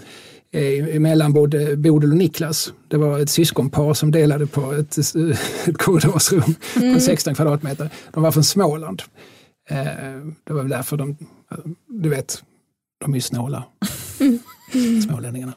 [0.53, 2.73] Eh, emellan bodde Bodil och Niklas.
[2.87, 4.97] Det var ett syskonpar som delade på ett,
[5.67, 6.55] ett korridorsrum
[6.93, 7.89] på 16 kvadratmeter.
[8.13, 9.01] De var från Småland.
[9.69, 9.77] Eh,
[10.43, 11.17] det var väl därför de,
[11.87, 12.43] du vet,
[13.03, 13.21] de är ju
[14.71, 15.01] snåla.
[15.01, 15.53] Smålänningarna.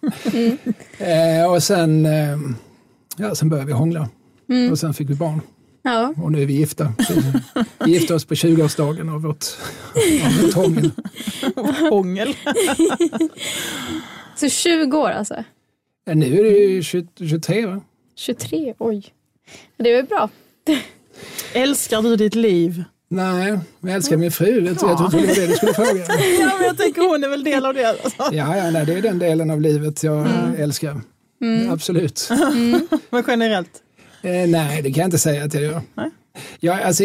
[0.98, 2.38] Eh, och sen, eh,
[3.16, 4.08] ja, sen började vi hångla.
[4.70, 5.40] Och sen fick vi barn.
[5.82, 6.14] ja.
[6.22, 6.92] Och nu är vi gifta.
[7.84, 9.44] Vi gifte oss på 20-årsdagen av vårt,
[10.24, 10.90] av vårt hångel.
[11.90, 12.34] Hångel.
[14.36, 15.44] Så 20 år alltså?
[16.04, 17.80] Ja, Nu är det ju 20, 23 va?
[18.16, 19.04] 23, oj.
[19.76, 20.30] Det är väl bra.
[21.52, 22.84] Älskar du ditt liv?
[23.14, 24.64] Nej, jag älskar min fru.
[24.64, 26.04] Jag, jag trodde det var det du skulle fråga.
[26.40, 27.96] Ja, men jag tänker hon är väl del av det.
[28.18, 30.26] Ja, ja nej, det är den delen av livet jag
[30.58, 31.00] älskar.
[31.70, 32.28] Absolut.
[33.10, 33.70] Men generellt?
[34.22, 35.80] Eh, nej, det kan jag inte säga att jag gör.
[35.94, 36.10] Nej.
[36.60, 37.04] Ja, alltså,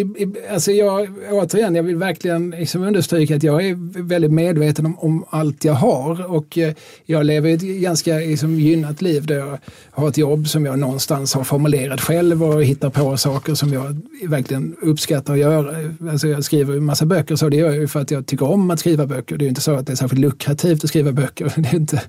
[0.52, 5.26] alltså jag, återigen, jag vill verkligen liksom understryka att jag är väldigt medveten om, om
[5.30, 6.74] allt jag har och eh,
[7.06, 9.58] jag lever ett ganska liksom, gynnat liv där jag
[9.92, 14.02] har ett jobb som jag någonstans har formulerat själv och hittar på saker som jag
[14.28, 15.76] verkligen uppskattar att göra.
[16.12, 18.46] Alltså, jag skriver en massa böcker så det gör jag ju för att jag tycker
[18.46, 19.38] om att skriva böcker.
[19.38, 21.76] Det är ju inte så att det är särskilt lukrativt att skriva böcker, det är
[21.76, 22.02] inte,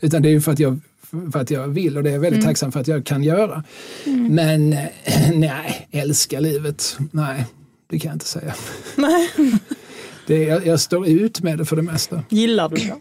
[0.00, 0.80] utan det är ju för att jag
[1.32, 3.64] för att jag vill och det är jag väldigt tacksam för att jag kan göra.
[4.30, 4.84] Men eh,
[5.34, 7.46] nej, älska livet, nej,
[7.90, 8.54] det kan jag inte säga.
[8.96, 9.30] Nej.
[10.26, 12.22] Det, jag, jag står ut med det för det mesta.
[12.28, 12.94] Gillar du det?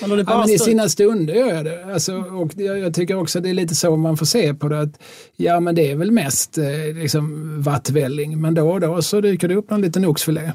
[0.00, 1.84] Ja, men I sina stunder gör jag det.
[1.84, 4.80] Alltså, och jag, jag tycker också det är lite så man får se på det.
[4.80, 5.00] Att,
[5.36, 9.48] ja men det är väl mest eh, liksom, vattvälling men då och då så dyker
[9.48, 10.52] det upp någon liten oxfilé.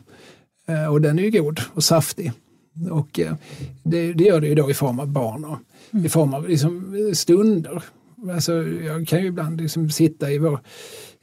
[0.68, 2.32] Eh, och den är ju god och saftig.
[2.92, 3.34] Och eh,
[3.84, 5.58] det, det gör det ju då i form av barn och
[6.06, 7.84] i form av liksom, stunder.
[8.34, 10.60] Alltså, jag kan ju ibland liksom sitta i vår,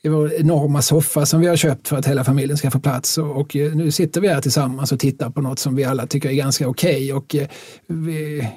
[0.02, 3.18] i vår enorma soffa som vi har köpt för att hela familjen ska få plats.
[3.18, 6.06] Och, och eh, nu sitter vi här tillsammans och tittar på något som vi alla
[6.06, 7.12] tycker är ganska okej.
[7.12, 7.48] Och eh,
[7.86, 8.48] vi,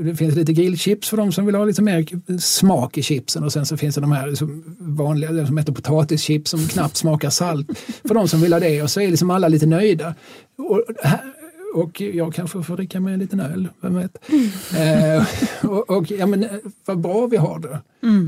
[0.00, 2.06] det finns lite grillchips för de som vill ha lite mer
[2.38, 6.50] smak i chipsen och sen så finns det de här liksom vanliga som heter potatischips
[6.50, 7.66] som knappt smakar salt
[8.04, 10.14] för de som vill ha det och så är liksom alla lite nöjda.
[10.58, 11.33] Och, här-
[11.74, 14.16] och jag kanske får dricka med en liten öl, vem vet.
[14.76, 15.26] Eh,
[15.70, 16.50] och, och ja, men, eh,
[16.84, 17.80] vad bra vi har det,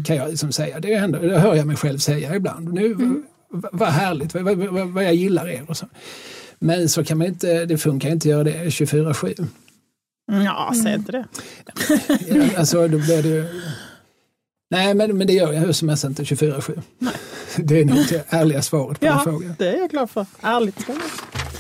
[0.05, 0.81] kan jag liksom säga.
[0.81, 2.73] Det, händer, det hör jag mig själv säga ibland.
[2.73, 2.95] Nu,
[3.49, 5.65] vad, vad härligt, vad, vad, vad, jag gillar er.
[5.69, 5.87] Och så.
[6.59, 9.47] Men så kan man inte, det funkar inte att göra det 24-7.
[10.45, 11.27] Ja, säg inte det.
[12.59, 13.51] Alltså, då blir det.
[14.71, 16.81] Nej, men, men det gör jag hur som helst inte 24-7.
[17.57, 19.55] Det är nog det ärliga svaret på den Ja, frågan.
[19.59, 20.27] det är jag glad för.
[20.41, 20.77] Ärligt.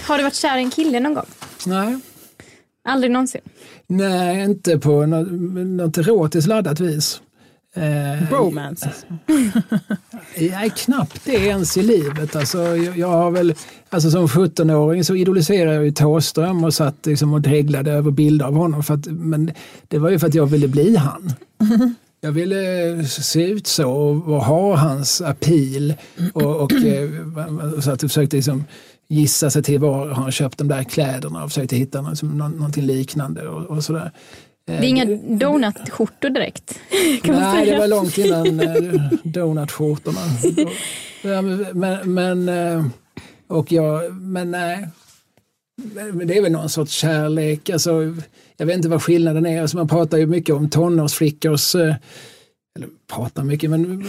[0.06, 1.26] Har du varit kär i en kille någon gång?
[1.66, 1.98] Nej.
[2.88, 3.40] Aldrig någonsin?
[3.86, 5.28] Nej, inte på något,
[5.66, 7.20] något erotiskt laddat vis.
[7.74, 8.90] Eh, Bromance.
[10.38, 12.36] Nej, knappt det ens i livet.
[12.36, 13.54] Alltså, jag, jag har väl,
[13.88, 18.46] alltså som 17-åring så idoliserade jag ju Thåström och satt liksom och dreglade över bilder
[18.46, 18.82] av honom.
[18.82, 19.50] För att, men
[19.88, 21.32] det var ju för att jag ville bli han.
[22.26, 23.90] Jag ville se ut så
[24.26, 25.94] och, ha hans appeal.
[26.32, 27.10] Och, och, eh,
[27.80, 28.64] så att jag försökte liksom
[29.08, 32.48] gissa sig till var han köpt de där kläderna och försökte hitta något, liksom, nå-
[32.48, 34.10] någonting liknande och, och sådär.
[34.66, 35.04] Det är inga
[35.38, 36.74] donutskjortor direkt.
[37.22, 37.74] Kan Nej, säga.
[37.74, 40.20] det var långt innan eh, donutskjortorna.
[41.72, 42.84] Men, men, eh,
[43.48, 44.88] och jag, men nej.
[46.12, 47.70] Men det är väl någon sorts kärlek.
[47.70, 48.14] Alltså,
[48.56, 49.62] jag vet inte vad skillnaden är.
[49.62, 51.94] Alltså, man pratar ju mycket om tonårsflickors eh,
[52.76, 54.06] eller pratar mycket, men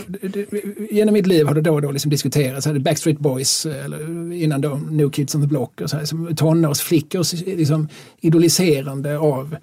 [0.92, 2.68] genom mitt liv har det då och då liksom diskuterats.
[2.68, 6.36] Backstreet Boys, eh, eller innan då New Kids on the Block, och så här, som
[6.36, 7.88] tonårsflickors liksom,
[8.22, 9.56] idoliserande av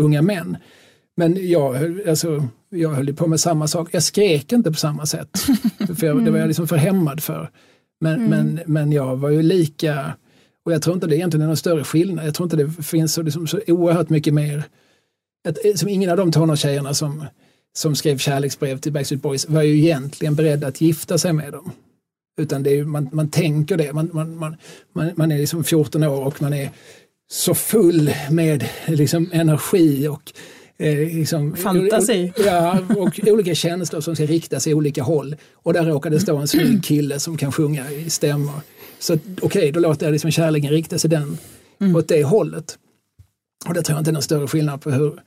[0.00, 0.56] unga män.
[1.16, 3.88] Men jag, alltså, jag höll på med samma sak.
[3.92, 5.38] Jag skrek inte på samma sätt.
[5.98, 7.50] För jag, det var jag liksom för hämmad för.
[8.00, 10.14] Men, men, men jag var ju lika,
[10.66, 12.26] och jag tror inte det egentligen är någon större skillnad.
[12.26, 14.64] Jag tror inte det finns så, liksom, så oerhört mycket mer.
[15.48, 17.24] Att, som ingen av de tonårstjejerna som,
[17.76, 21.70] som skrev kärleksbrev till Backstreet Boys var ju egentligen beredd att gifta sig med dem.
[22.40, 23.92] Utan det är, ju- man, man tänker det.
[23.92, 24.56] Man, man, man,
[24.92, 26.70] man, man är liksom 14 år och man är
[27.30, 30.32] så full med liksom energi och
[30.78, 32.32] eh, liksom, Fantasi.
[32.44, 35.36] Ja, och olika känslor som ska riktas i olika håll.
[35.54, 38.60] Och där råkar det stå en snygg kille som kan sjunga i stämmor.
[39.00, 41.38] Så okej, då låter jag liksom kärleken rikta sig den,
[41.96, 42.78] åt det hållet.
[43.66, 45.20] Och det tror jag inte är någon större skillnad på hur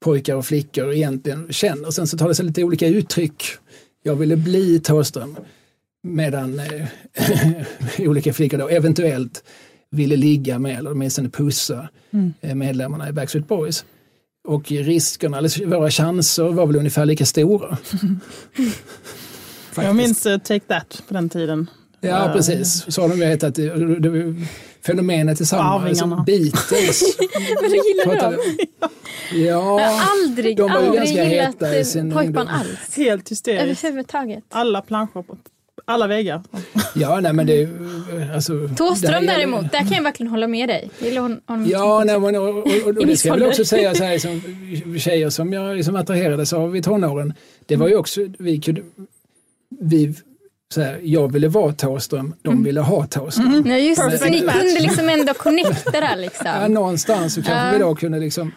[0.00, 1.90] pojkar och flickor egentligen känner.
[1.90, 3.44] Sen så tar det sig lite olika uttryck.
[4.02, 5.36] Jag ville bli Thåström
[6.02, 6.86] medan eh,
[8.08, 9.44] olika flickor då eventuellt
[9.90, 11.88] ville ligga med eller åtminstone pussa
[12.40, 13.84] eh, medlemmarna i Backstreet Boys.
[14.48, 17.78] Och riskerna, eller våra chanser var väl ungefär lika stora.
[19.76, 21.70] Jag minns eh, Take That på den tiden.
[22.00, 22.84] Ja, Eh, precis.
[22.88, 23.72] Så har de hetat det.
[24.86, 25.62] fenomenet är samma.
[25.62, 26.16] Arvingarna.
[26.16, 27.02] Alltså, Beatles.
[27.62, 28.38] Men du gillar dem?
[29.32, 32.48] Jag Ja, har aldrig, de var ju aldrig ganska gillat heta i eh, sin pojkband
[32.48, 32.60] ungdom.
[32.60, 32.96] alls.
[32.96, 33.84] Helt hysteriskt.
[33.84, 34.44] Överhuvudtaget.
[34.48, 35.36] Alla planscher på
[35.84, 36.42] alla väggar.
[36.94, 37.68] ja, nej men det är ju,
[38.34, 40.90] alltså, Thåström gäller- däremot, där kan jag verkligen hålla med dig.
[40.98, 43.48] Jag gillar hon, honom Ja, nej, men, och, och, och, och det ska jag väl
[43.48, 44.40] också säga så här, som
[44.98, 47.32] tjejer som jag liksom attraherades av i tonåren.
[47.66, 48.82] Det var ju också, vi kunde,
[49.80, 50.14] vi,
[50.74, 53.64] så här, jag ville vara Thåström, de ville ha Thåström.
[53.66, 54.18] Ja, just det.
[54.18, 56.46] Så ni kunde liksom ändå connecta där Ja, liksom.
[56.74, 57.72] någonstans så kanske Ja.
[57.72, 58.52] vi då kunde liksom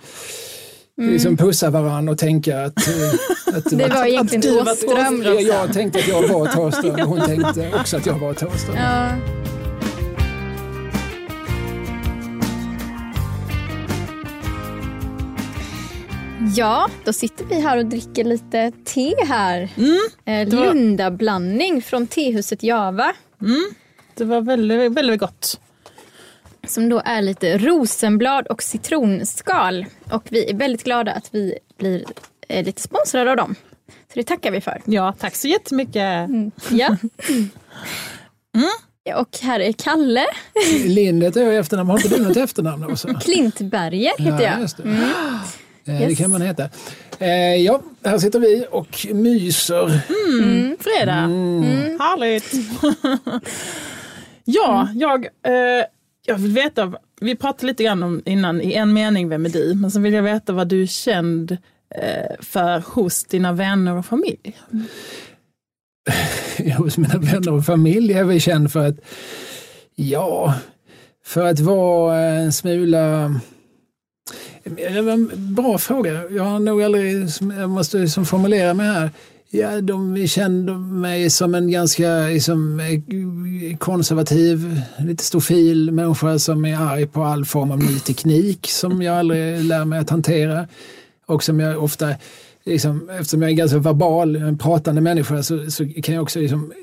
[1.02, 2.88] liksom pussa varandra och tänka att...
[2.88, 5.24] eh, att Det var egentligen du var Thåström.
[5.24, 8.76] jag, jag tänkte att jag var Thåström och hon tänkte också att jag var Thåström.
[8.76, 9.10] Ja.
[16.55, 19.61] Ja, då sitter vi här och dricker lite te här.
[20.25, 23.13] Eh, det var- Lunda-blandning från tehuset Java.
[24.15, 25.59] Det var väldigt, väldigt gott.
[26.67, 29.85] Som då är lite rosenblad och citronskal.
[30.11, 32.05] Och vi är väldigt glada att vi blir
[32.47, 33.55] eh, lite sponsrade av dem.
[33.87, 34.81] Så det tackar vi för.
[34.85, 36.29] Ja, tack så jättemycket.
[36.69, 36.95] Ja.
[39.15, 40.25] Och här är Kalle
[40.85, 41.89] Lind heter jag i efternamn.
[41.89, 43.07] Har inte du något efternamn också?
[43.07, 44.59] Klintberger heter jag.
[44.61, 44.77] just
[45.85, 45.91] det.
[45.91, 46.17] Eh, Det Yes.
[46.19, 46.69] kan man heta.
[47.19, 49.99] Eh, ja, här sitter vi och myser.
[50.29, 51.13] Mm, fredag.
[51.13, 51.63] Mm.
[51.99, 52.53] Härligt.
[54.45, 55.85] ja, jag, eh,
[56.25, 59.73] jag vill veta, vi pratade lite grann om innan i en mening, vem är du?
[59.75, 61.51] Men så vill jag veta vad du är känd
[61.95, 64.57] eh, för hos dina vänner och familj.
[66.77, 68.95] hos mina vänner och familj är jag väl känd för att,
[69.95, 70.53] ja,
[71.25, 73.41] för att vara en smula det
[75.36, 76.24] bra fråga.
[76.30, 77.28] Jag har nog aldrig,
[77.60, 79.10] jag måste liksom formulera mig här.
[79.54, 82.82] Ja, de kände mig som en ganska liksom,
[83.80, 89.17] konservativ, lite stofil människa som är arg på all form av ny teknik som jag
[89.17, 90.67] aldrig lär mig att hantera.
[91.26, 92.10] Och som jag ofta,
[92.65, 96.74] liksom, eftersom jag är ganska verbal, en pratande människa, så, så kan jag också liksom,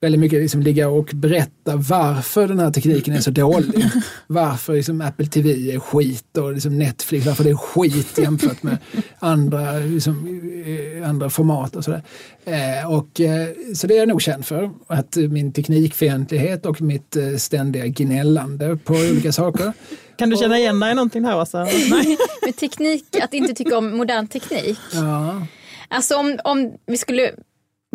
[0.00, 3.84] väldigt mycket liksom ligga och berätta varför den här tekniken är så dålig.
[4.26, 8.78] Varför liksom Apple TV är skit och liksom Netflix, varför det är skit jämfört med
[9.18, 12.02] andra, liksom, eh, andra format och sådär.
[12.44, 17.16] Eh, och, eh, så det är jag nog känd för, att min teknikfientlighet och mitt
[17.16, 19.72] eh, ständiga gnällande på olika saker.
[20.16, 21.64] Kan du känna igen dig i någonting här Åsa?
[21.90, 22.16] Nej.
[22.46, 24.78] Med teknik, att inte tycka om modern teknik.
[24.92, 25.46] Ja.
[25.88, 27.30] Alltså om, om vi skulle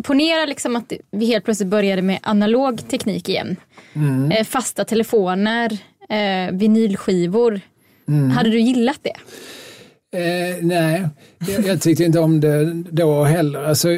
[0.02, 3.56] ponera liksom att vi helt plötsligt började med analog teknik igen.
[4.32, 7.60] Eh, fasta telefoner, eh, vinylskivor.
[8.34, 9.14] Hade du gillat det?
[10.12, 11.08] Eh, nej,
[11.48, 13.64] jag, jag tyckte inte om det då heller.
[13.64, 13.88] Alltså,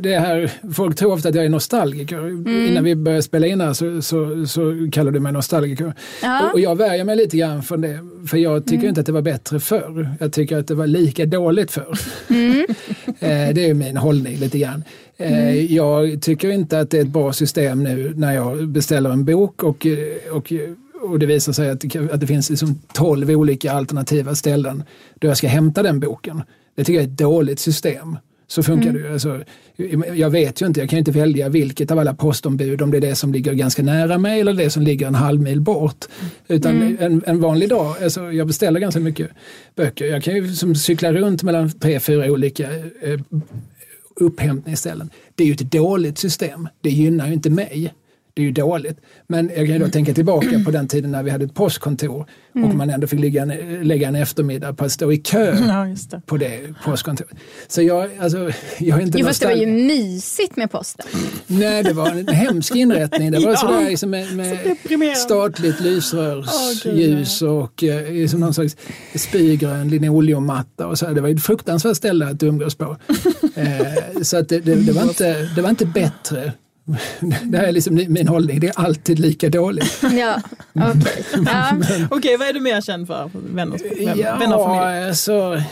[0.00, 2.48] det, här, folk tror ofta att jag är nostalgiker.
[2.68, 5.94] Innan vi började spela in här så, så, så kallade du mig nostalgiker.
[6.22, 6.46] Ja.
[6.46, 7.98] Och, och jag värjer mig lite grann från det.
[8.26, 10.08] För jag tycker inte att det var bättre förr.
[10.20, 11.98] Jag tycker att det var lika dåligt förr.
[13.20, 14.84] eh, det är min hållning lite grann.
[15.16, 19.24] Eh, Jag tycker inte att det är ett bra system nu när jag beställer en
[19.24, 19.86] bok och,
[20.32, 20.52] och
[21.02, 24.82] och det visar sig att det, att det finns liksom 12 olika alternativa ställen
[25.18, 26.42] där jag ska hämta den boken.
[26.76, 28.16] Det tycker jag är ett dåligt system.
[28.46, 29.12] Så funkar det ju.
[29.12, 29.42] Alltså,
[30.14, 32.96] jag vet ju inte, jag kan ju inte välja vilket av alla postombud, om det
[32.96, 36.04] är det som ligger ganska nära mig eller det som ligger en halv mil bort.
[36.48, 39.30] Utan en, en vanlig dag, alltså, jag beställer ganska mycket
[39.76, 40.04] böcker.
[40.04, 42.68] Jag kan ju som cykla runt mellan tre, fyra olika
[43.02, 43.20] eh,
[44.16, 45.10] upphämtningsställen.
[45.34, 46.68] Det är ju ett dåligt system.
[46.80, 47.94] Det gynnar ju inte mig.
[48.34, 48.98] Det är ju dåligt.
[49.26, 52.26] Men jag kan ju då tänka tillbaka på den tiden när vi hade ett postkontor
[52.54, 55.86] och man ändå fick ligga, en- lägga en eftermiddag på att stå i kö Ja,
[56.10, 56.22] det.
[56.26, 57.32] på det postkontoret.
[57.68, 61.06] Så jag, alltså, jag är inte Jo, fast det var ju mysigt med posten.
[61.46, 63.30] Nej, det var en hemsk inrättning.
[63.30, 63.56] Det var Ja.
[63.56, 65.16] sådär liksom med, med deprimerande.
[65.20, 68.76] statligt lysrörsljus och eh, liksom någon slags
[69.14, 71.06] spygrön linoleummatta och så.
[71.06, 72.84] Det var ju ett fruktansvärt ställe att umgås på.
[73.54, 76.52] eh, så att det, det, det, var inte, det var inte bättre.
[77.42, 80.02] Det här är liksom min hållning, det är alltid lika dåligt.
[80.12, 81.24] Ja, okej.
[81.46, 81.76] Ja.
[82.10, 83.30] Okej, vad är du mer känd för?
[83.34, 85.00] Vänner, vänner, vänner och familj?
[85.00, 85.62] Ja, alltså...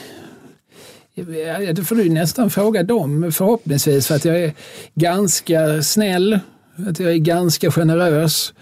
[1.75, 4.53] Det får du nästan fråga dem förhoppningsvis för att jag är
[4.95, 6.41] ganska snäll,
[6.89, 8.55] att jag är ganska generös,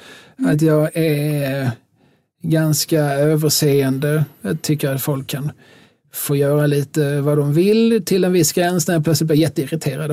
[0.47, 1.71] att jag är
[2.43, 4.25] ganska överseende.
[4.41, 5.53] Jag tycker att folk kan
[6.17, 10.11] få göra lite vad de vill till en viss gräns när jag plötsligt blir jätteirriterad.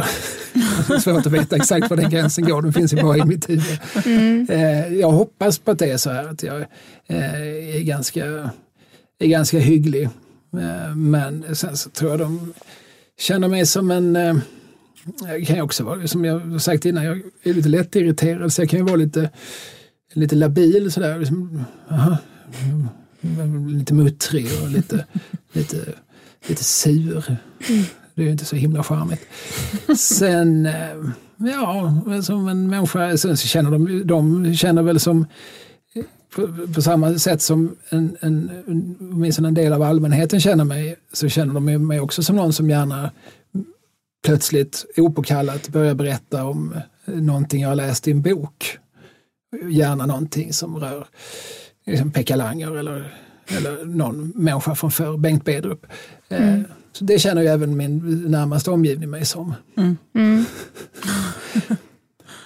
[0.88, 3.26] Det är svårt att veta exakt var den gränsen går, den finns ju bara i
[3.26, 3.80] mitt huvud.
[4.50, 6.62] Eh, Jag hoppas på att det är så här att jag
[7.08, 8.50] eh, är ganska,
[9.20, 10.04] är ganska hygglig.
[10.04, 12.54] Eh, Men sen så tror jag de
[13.20, 14.42] känner mig som en
[15.28, 18.62] jag kan ju också vara, som jag sagt innan, jag är lite lätt irriterad så
[18.62, 19.30] jag kan ju vara lite,
[20.13, 21.20] lite labil sådär.
[21.20, 22.18] Liksom, aha,
[22.63, 22.88] mm,
[23.68, 25.06] lite muttrig och lite,
[25.54, 25.78] lite,
[26.48, 27.38] lite sur.
[28.16, 29.22] Det är ju inte så himla charmigt.
[29.97, 30.95] Sen, eh,
[31.38, 31.93] ja,
[32.24, 35.26] som en människa, sen så känner de, de känner väl som
[36.36, 40.95] på, på samma sätt som en, en, en, åtminstone en del av allmänheten känner mig,
[41.14, 43.12] så känner de mig också som någon som gärna
[44.26, 46.74] plötsligt opåkallat börjar berätta om
[47.06, 48.78] eh, någonting jag har läst i en bok.
[49.70, 51.08] Gärna någonting som rör
[51.86, 53.14] liksom Pekka Langer eller
[53.48, 55.86] eller någon människa från förr, Bengt Bedrup.
[56.30, 56.64] Mm.
[56.92, 59.54] Så det känner ju även min närmaste omgivning mig som.
[59.78, 59.98] Mm.
[60.16, 60.46] Mm.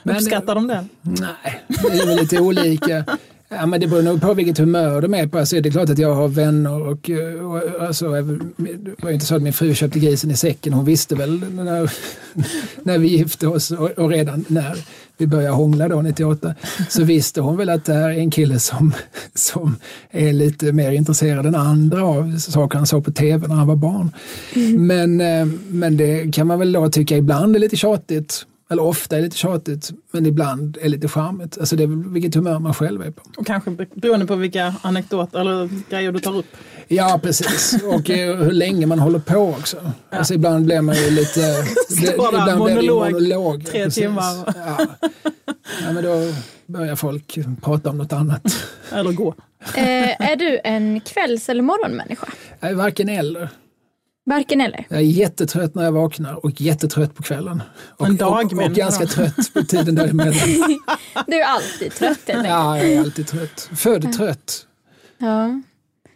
[0.03, 0.85] Men, Uppskattar de det?
[1.01, 3.05] Nej, det är väl lite olika.
[3.49, 5.37] Ja, men det beror nog på vilket humör de är på.
[5.37, 7.09] Alltså, det är klart att jag har vänner och,
[7.41, 10.73] och alltså, det var inte så att min fru köpte grisen i säcken.
[10.73, 11.91] Hon visste väl när,
[12.83, 14.77] när vi gifte oss och, och redan när
[15.17, 16.55] vi började hångla då 98
[16.89, 18.93] så visste hon väl att det här är en kille som,
[19.33, 19.75] som
[20.11, 23.75] är lite mer intresserad än andra av saker han såg på tv när han var
[23.75, 24.11] barn.
[24.55, 24.87] Mm.
[24.87, 29.17] Men, eh, men det kan man väl då tycka ibland är lite tjatigt eller ofta
[29.17, 31.57] är lite tjatigt, men ibland är lite charmigt.
[31.57, 33.21] Alltså det är vilket humör man själv är på.
[33.37, 36.45] Och kanske beroende på vilka anekdoter eller grejer du tar upp.
[36.87, 37.83] Ja, precis.
[37.83, 39.77] Och eh, hur länge man håller på också.
[40.09, 40.17] Ja.
[40.17, 41.65] Alltså ibland blir man ju lite...
[42.13, 43.65] ibland monolog, blir det monolog.
[43.65, 44.03] Tre precis.
[44.03, 44.53] timmar.
[44.55, 44.77] Ja.
[45.83, 46.33] ja, men då
[46.65, 48.65] börjar folk prata om något annat.
[48.91, 49.35] Eller gå.
[49.75, 52.27] Eh, är du en kvälls eller morgonmänniska?
[52.59, 53.49] Jag är varken eller.
[54.27, 54.85] Varken eller?
[54.89, 57.61] Jag är jättetrött när jag vaknar och jättetrött på kvällen.
[57.97, 60.33] Och, en dag och, och ganska trött på tiden däremellan.
[61.27, 63.69] du är alltid trött Ja, jag är alltid trött.
[63.75, 64.11] Född ja.
[64.17, 64.65] trött.
[65.17, 65.61] Ja.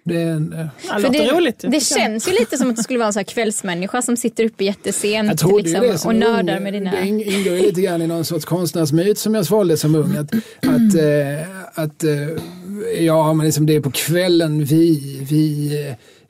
[0.03, 2.84] Det, är en, eh, ja, det, det, roligt, det känns ju lite som att du
[2.84, 6.91] skulle vara en sån kvällsmänniska som sitter uppe jättesent liksom, och nördar med dina...
[6.91, 10.18] Det ingår ju lite grann i någon sorts konstnärsmyt som jag svalde som ung.
[10.18, 15.72] Att, att, äh, att äh, ja, men liksom det är på kvällen vi, vi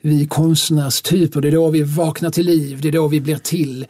[0.02, 3.86] vi konstnärstyper, det är då vi vaknar till liv, det är då vi blir till.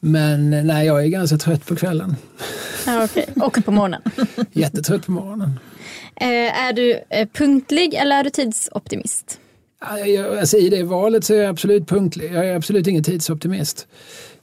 [0.00, 2.16] Men nej, jag är ganska trött på kvällen.
[2.86, 3.24] Ja, okay.
[3.36, 4.02] Och på morgonen?
[4.52, 5.60] Jättetrött på morgonen.
[6.16, 9.40] Eh, är du eh, punktlig eller är du tidsoptimist?
[9.80, 12.32] Alltså, I det valet så är jag absolut punktlig.
[12.32, 13.86] Jag är absolut ingen tidsoptimist.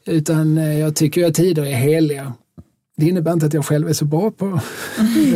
[0.05, 2.33] Utan eh, jag tycker att tider är heliga.
[2.97, 4.59] Det innebär inte att jag själv är så bra på,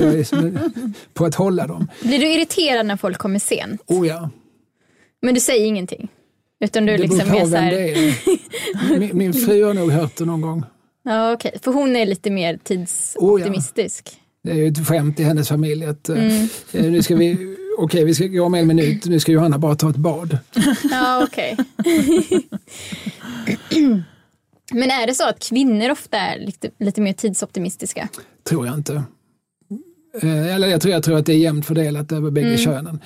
[1.13, 1.87] på att hålla dem.
[2.01, 3.81] Blir du irriterad när folk kommer sent?
[3.87, 4.29] Oh ja.
[5.21, 6.09] Men du säger ingenting?
[6.63, 8.15] Utan du det liksom beror på vem det är.
[8.99, 10.63] Min, min fru har nog hört det någon gång.
[11.03, 11.49] Ja, okej.
[11.49, 11.59] Okay.
[11.63, 14.07] För hon är lite mer tidsoptimistisk.
[14.07, 14.17] Oh, ja.
[14.43, 16.47] Det är ju ett skämt i hennes familj att eh, mm.
[16.71, 19.57] eh, nu ska vi, okej okay, vi ska gå om en minut, nu ska Johanna
[19.57, 20.37] bara ta ett bad.
[20.91, 21.57] Ja, okej.
[21.77, 22.41] Okay.
[24.73, 28.09] Men är det så att kvinnor ofta är lite, lite mer tidsoptimistiska?
[28.49, 29.03] Tror jag inte.
[30.21, 32.57] Eh, eller jag tror, jag tror att det är jämnt fördelat över bägge mm.
[32.57, 32.99] könen.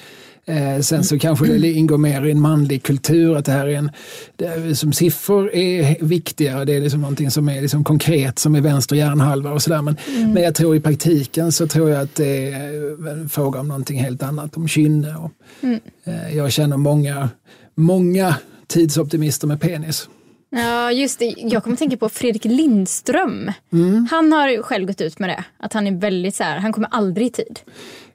[0.47, 3.75] Eh, sen så kanske det ingår mer i en manlig kultur, att det här är
[3.75, 3.91] en,
[4.35, 8.61] det, som siffror är viktigare, det är liksom någonting som är liksom konkret som är
[8.61, 9.81] vänster hjärnhalva och sådär.
[9.81, 10.33] Men, mm.
[10.33, 13.99] men jag tror i praktiken så tror jag att det är en fråga om någonting
[13.99, 15.15] helt annat, om kynne.
[15.15, 15.31] Och,
[15.61, 15.79] mm.
[16.03, 17.29] eh, jag känner många,
[17.75, 18.35] många
[18.67, 20.09] tidsoptimister med penis.
[20.49, 21.33] Ja, just det.
[21.37, 23.51] Jag kommer att tänka på Fredrik Lindström.
[23.73, 24.07] Mm.
[24.11, 26.89] Han har själv gått ut med det, att han är väldigt så här, han kommer
[26.91, 27.59] aldrig i tid.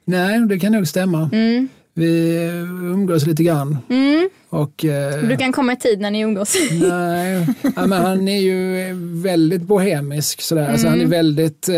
[0.05, 1.29] Nej, det kan nog stämma.
[1.33, 1.69] Mm.
[1.93, 2.37] Vi
[2.81, 3.77] umgås lite grann.
[3.89, 4.29] Mm.
[4.49, 6.55] Och, eh, du kan komma i tid när ni umgås.
[6.71, 10.41] Nej, ja, men han är ju väldigt bohemisk.
[10.41, 10.61] Sådär.
[10.61, 10.71] Mm.
[10.71, 11.09] Alltså, han är mm.
[11.09, 11.75] väldigt, eh,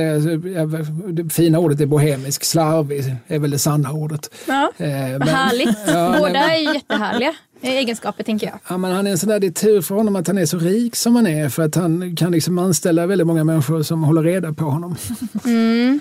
[1.13, 4.29] det fina ordet är bohemisk, slarvig är väl det sanna ordet.
[4.47, 5.77] Ja, eh, men, härligt.
[5.87, 8.59] Ja, Båda är jättehärliga egenskaper tänker jag.
[8.69, 10.45] Ja, men han är en sån där, det är tur för honom att han är
[10.45, 14.03] så rik som han är för att han kan liksom anställa väldigt många människor som
[14.03, 14.95] håller reda på honom.
[15.45, 15.99] Mm.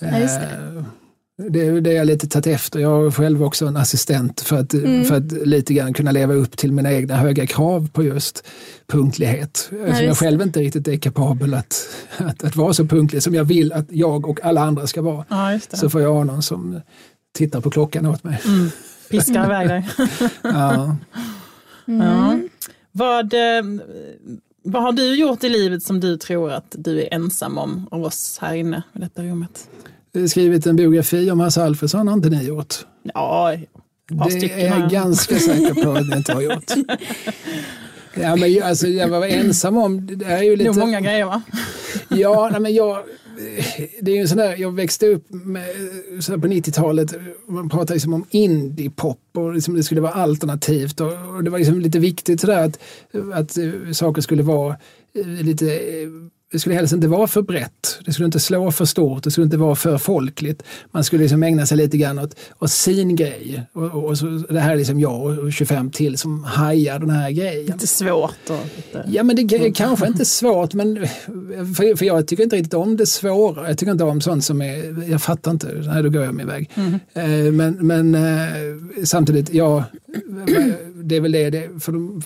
[0.00, 0.84] Ja, just det.
[1.36, 2.80] Det är det jag lite tagit efter.
[2.80, 5.04] Jag har själv också en assistent för att, mm.
[5.04, 8.46] för att lite grann kunna leva upp till mina egna höga krav på just
[8.86, 9.68] punktlighet.
[9.70, 13.34] Ja, Eftersom jag själv inte riktigt är kapabel att, att, att, vara så punktlig som
[13.34, 15.24] jag vill att jag och alla andra ska vara.
[15.28, 16.80] Ja, så får jag ha någon som
[17.32, 18.40] tittar på klockan åt mig.
[18.44, 18.70] Mm.
[19.10, 19.88] Piskar iväg dig.
[20.42, 20.96] ja.
[21.88, 22.06] Mm.
[22.06, 22.38] ja.
[22.92, 23.64] Vad, eh,
[24.62, 28.04] vad har du gjort i livet som du tror att du är ensam om av
[28.04, 29.68] oss här inne i detta rummet?
[30.28, 32.74] Skrivit en biografi om Hasse Alfredson, har inte ni gjort?
[33.14, 33.56] Ja,
[34.40, 36.72] Det är jag ganska säker på att ni inte har gjort.
[38.16, 40.70] Ja, men alltså, jag var ensam om, det är ju lite...
[40.70, 41.42] Det är många grejer va?
[42.08, 42.98] Ja, nej, men jag,
[44.00, 45.64] det är ju sån där, jag växte upp med,
[46.20, 47.14] så på 90-talet,
[47.48, 51.58] man pratade liksom om indie-pop och liksom det skulle vara alternativt och, och det var
[51.58, 52.78] liksom lite viktigt sådär att,
[53.34, 53.58] att
[53.96, 54.76] saker skulle vara
[55.42, 55.80] lite
[56.54, 57.98] det skulle helst inte vara för brett.
[58.04, 59.22] Det skulle inte slå för stort.
[59.22, 60.62] Det skulle inte vara för folkligt.
[60.90, 63.62] Man skulle liksom ägna sig lite grann åt, åt sin grej.
[63.72, 67.10] Och, och, och så, det här är liksom jag och 25 till som hajar den
[67.10, 67.66] här grejen.
[67.66, 68.50] Lite svårt.
[68.50, 69.04] Och lite...
[69.08, 70.74] Ja, men det är kanske inte svårt.
[70.74, 71.06] Men,
[71.76, 73.68] för, för jag tycker inte riktigt om det svåra.
[73.68, 76.46] Jag tycker inte om sånt som är, jag fattar inte, nej då går jag min
[76.46, 76.70] väg.
[76.74, 76.94] Mm.
[77.14, 79.84] Eh, men, men eh, samtidigt, ja,
[81.04, 82.22] det är väl det, det för de,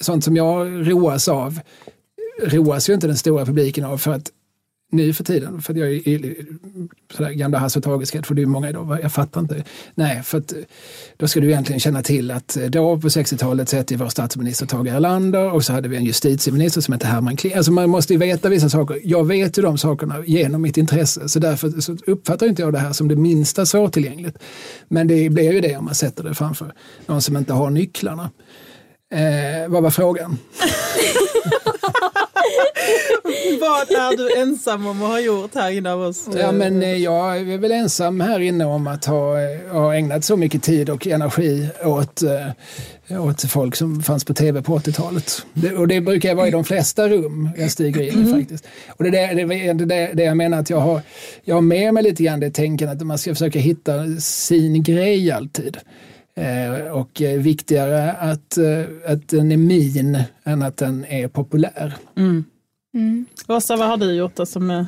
[0.00, 1.60] sånt som jag roas av
[2.42, 4.30] roas ju inte den stora publiken av för att
[4.90, 6.34] nu för tiden, för att jag är
[7.16, 9.64] sådär gamla Hasse och Tage för det är många idag, jag fattar inte.
[9.94, 10.58] Nej, för att eh,
[11.16, 14.66] då ska du egentligen känna till att eh, då på 60-talet sätter vi vår statsminister
[14.66, 17.54] Tage Erlander och så hade vi en justitieminister som hette Herman Kling.
[17.54, 19.00] Alltså man måste ju veta vissa saker.
[19.04, 22.78] Jag vet ju de sakerna genom mitt intresse så därför så uppfattar inte jag det
[22.78, 24.38] här som det minsta svårtillgängligt.
[24.88, 26.72] Men det blir ju det om man sätter det framför
[27.06, 28.30] någon som inte har nycklarna.
[29.12, 30.38] Eh, vad var frågan?
[33.60, 36.28] Vad är du ensam om att ha gjort här inne av oss?
[36.38, 40.24] Ja, men eh, jag är väl ensam här inne om att ha, eh, ha ägnat
[40.24, 45.46] så mycket tid och energi åt, eh, åt folk som fanns på tv på 80-talet.
[45.54, 48.68] Det, och det brukar jag vara i de flesta rum jag stiger in i faktiskt.
[48.96, 51.00] Och det är det, det, det, jag menar att jag har,
[51.44, 55.32] jag har med mig lite grann det tänken att man ska försöka hitta sin grej
[55.32, 55.76] alltid.
[56.38, 61.94] Eh, och eh, viktigare att, eh, att den är min än att den är populär.
[63.48, 64.86] Åsa, vad har du gjort då som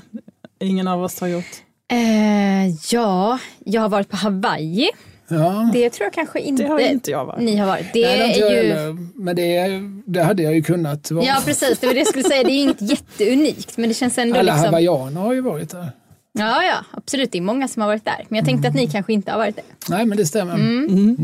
[0.61, 1.63] ingen av oss har gjort?
[1.93, 4.91] Eh, ja, jag har varit på Hawaii.
[5.29, 5.71] Ja.
[5.73, 7.43] Det tror jag kanske inte, Det har inte jag varit.
[7.43, 7.93] ni har varit.
[7.93, 8.69] Det Nej, det är ju...
[8.69, 8.97] heller.
[9.15, 11.25] Men det, det hade jag ju kunnat vara.
[11.25, 12.43] Ja precis, det var det jag skulle säga.
[12.43, 14.65] Det är ju inget jätteunikt men det känns ändå Alla liksom...
[14.75, 15.93] hawaiianer har ju varit där.
[16.33, 17.33] Ja, ja, absolut.
[17.33, 18.27] Det är många som har varit där.
[18.29, 19.65] Men jag tänkte att ni kanske inte har varit där.
[19.89, 20.57] Nej, men det stämmer.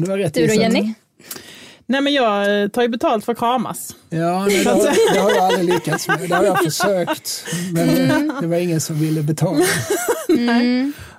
[0.04, 0.54] Du har rätt Du då.
[0.54, 0.92] Jenny?
[1.88, 3.94] Nej men jag eh, tar ju betalt för att kramas.
[4.11, 6.28] Ja, nej, det, har, det har jag aldrig lyckats med.
[6.28, 7.44] Det har jag försökt.
[7.72, 8.32] Men Mm.
[8.40, 9.64] det var ingen som ville betala.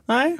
[0.06, 0.38] Nej,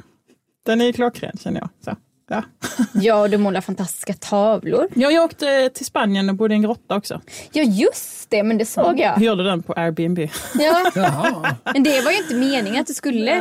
[0.66, 1.68] den är ju klockren känner jag.
[1.84, 1.96] Så,
[2.28, 2.42] ja.
[2.92, 4.88] Ja, och du målar fantastiska tavlor.
[4.94, 7.20] Jag, jag åkte till Spanien och bodde i en grotta också.
[7.52, 8.42] Ja, just det.
[8.42, 9.12] Men det såg jag.
[9.16, 10.18] Hyrde den på Airbnb.
[10.54, 11.56] Ja, Jaha.
[11.74, 13.32] men det var ju inte meningen att du skulle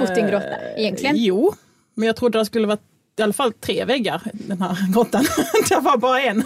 [0.00, 1.16] bott i en grotta egentligen.
[1.16, 1.52] Eh, Jo,
[1.94, 2.78] men jag trodde det skulle vara
[3.18, 5.24] i alla fall tre väggar i den här grottan.
[5.68, 6.44] det var bara en.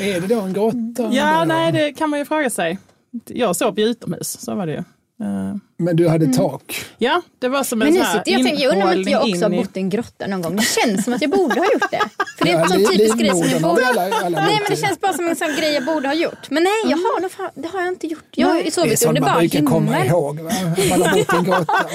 [0.00, 1.08] Är det då en grotta?
[1.12, 2.78] Ja, nej det kan man ju fråga sig.
[3.26, 4.84] Jag sov ju utomhus, så var det ju.
[5.20, 6.84] Eh, Men du hade tak?
[6.98, 8.92] Ja, det var som en Men nu sån här sitter jag och tänker, jag undrar
[8.92, 10.56] om inte jag också har bott i en grotta någon gång.
[10.56, 12.00] Det känns som att jag borde ha gjort det.
[12.38, 13.86] För det är Ja, en sån typisk grej som jag borde...
[13.86, 16.50] alla- alla Nej men det känns bara som en sån grej jag borde ha gjort.
[16.50, 18.24] Men nej, jag har nog fan, det har jag inte gjort.
[18.30, 20.40] Jag har ju Det är sovit sånt under man bara brukar komma ihåg.
[20.40, 20.50] Va?
[20.90, 21.74] Man har bott i en grotta.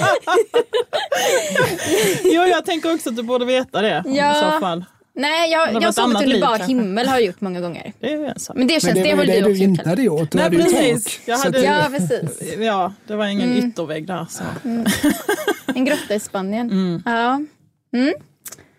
[2.24, 4.32] Jo, jag tänker också att du borde veta det Ja.
[4.48, 4.84] i så fall.
[5.14, 6.64] Nej, jag, jag har sovit under kanske.
[6.66, 7.92] himmel har jag gjort många gånger.
[8.00, 8.18] Det är.
[8.18, 10.30] Men det känns, Men det, det var väl det du inte hade gjort.
[10.30, 11.20] Du Nej, hade precis.
[11.26, 12.54] Jag hade- Ja, precis.
[12.58, 14.26] Ja, det var ingen yttervägg där.
[14.30, 14.42] Så.
[15.74, 16.70] En grotta i Spanien.
[16.70, 17.02] Mm.
[17.06, 17.40] Ja,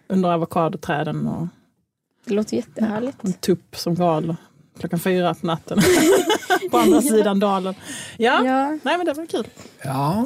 [0.08, 1.48] Under avokadoträden och
[2.26, 3.18] det låter jättehärligt.
[3.24, 4.36] en tupp som gal
[4.80, 5.80] klockan fyra på natten.
[6.72, 7.76] på andra sidan dalen.
[8.18, 8.46] Ja.
[8.46, 8.70] Ja.
[8.84, 9.48] nej men det var kul.
[9.84, 10.26] Ja,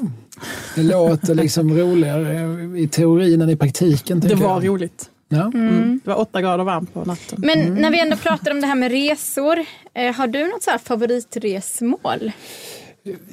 [0.76, 4.20] det låter liksom roligare i teorin än i praktiken.
[4.20, 4.68] Det var jag.
[4.68, 5.10] roligt.
[5.30, 5.51] Ja.
[5.53, 5.99] Mm.
[6.03, 7.38] Det var åtta grader varmt på natten.
[7.41, 9.65] Men när vi ändå pratar om det här med resor.
[9.93, 12.32] Eh, har du något så här favoritresmål?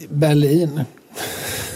[0.08, 0.80] Berlin.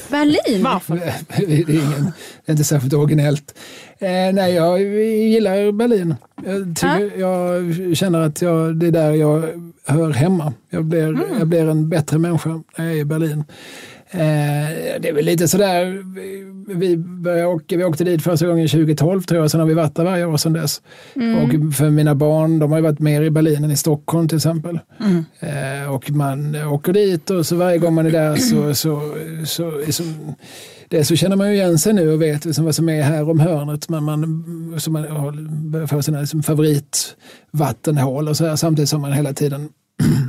[0.08, 0.62] Berlin?
[0.62, 0.96] Varför?
[1.36, 2.12] Det är, ingen,
[2.44, 3.58] det är inte särskilt originellt.
[3.98, 6.14] Eh, nej, jag gillar Berlin.
[6.44, 9.44] Jag, tycker, jag känner att jag, det är där jag
[9.86, 10.52] hör hemma.
[10.70, 13.44] Jag blir, jag blir en bättre människa när jag är i Berlin.
[14.10, 16.02] Eh, det är väl lite sådär,
[16.74, 20.04] vi, började vi åkte dit första gången 2012 tror jag, sen har vi varit där
[20.04, 20.82] varje år sedan dess.
[21.14, 24.36] Och för mina barn, de har ju varit mer i Berlin än i Stockholm till
[24.36, 24.78] exempel.
[25.40, 29.72] Eh, och man åker dit och så varje gång man är där så, så, så,
[29.92, 30.02] så,
[30.88, 33.30] det, så känner man ju igen sig nu och vet liksom vad som är här
[33.30, 33.88] om hörnet.
[33.88, 39.00] Men man, så man har- börjar få sina liksom favoritvattenhål och så här, samtidigt som
[39.00, 39.68] man hela tiden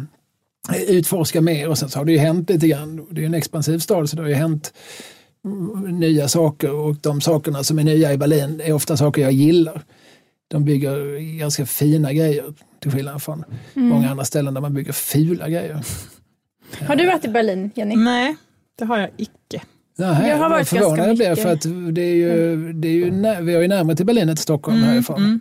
[0.88, 3.07] utforskar mer och sen så har det ju hänt lite grann.
[3.11, 4.74] Det är en expansiv stad så det har ju hänt
[5.45, 9.32] mm, nya saker och de sakerna som är nya i Berlin är ofta saker jag
[9.32, 9.84] gillar.
[10.47, 12.43] De bygger ganska fina grejer
[12.80, 13.43] till skillnad från
[13.74, 15.86] många andra ställen där man bygger fula grejer.
[16.88, 17.95] Har du varit i Berlin, Jenny?
[17.95, 18.36] Nej,
[18.80, 19.61] det har jag icke.
[19.97, 21.43] Nej, Jag har varit förvånad ganska jag blev mycket.
[21.43, 24.30] för att det är ju, det är ju när, vi har ju närmare till Berlin
[24.30, 25.17] än till Stockholm härifrån.
[25.17, 25.39] mm.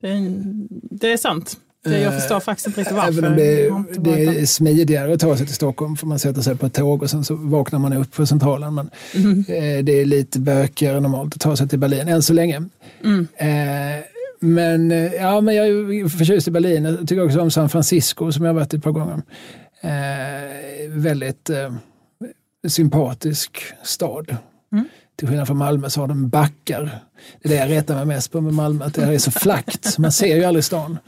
[0.00, 1.56] Det, är, det är sant.
[1.90, 3.08] Det, jag Eh, förstår faktiskt inte riktigt varför.
[3.18, 3.24] Även
[3.72, 6.66] om det, det är smidigare att ta sig till Stockholm för man sätter sig på
[6.66, 8.74] ett tåg och sen så vaknar man upp på centralen.
[8.74, 9.38] Men Mm.
[9.48, 12.62] eh, det är lite bökigare normalt att ta sig till Berlin än så länge.
[13.04, 13.28] Mm.
[13.36, 14.04] Eh,
[14.40, 16.84] men, eh, ja, men jag är förtjust i Berlin.
[16.84, 19.22] Jag tycker också om San Francisco som jag har varit ett par gånger.
[19.80, 21.72] Eh, väldigt eh,
[22.68, 24.36] sympatisk stad.
[24.72, 24.84] Mm.
[25.18, 26.98] Till skillnad från Malmö så har de backar.
[27.42, 29.98] Det är det jag retar mig mest på med Malmö, att det är så flackt.
[29.98, 30.98] Man ser ju aldrig stan.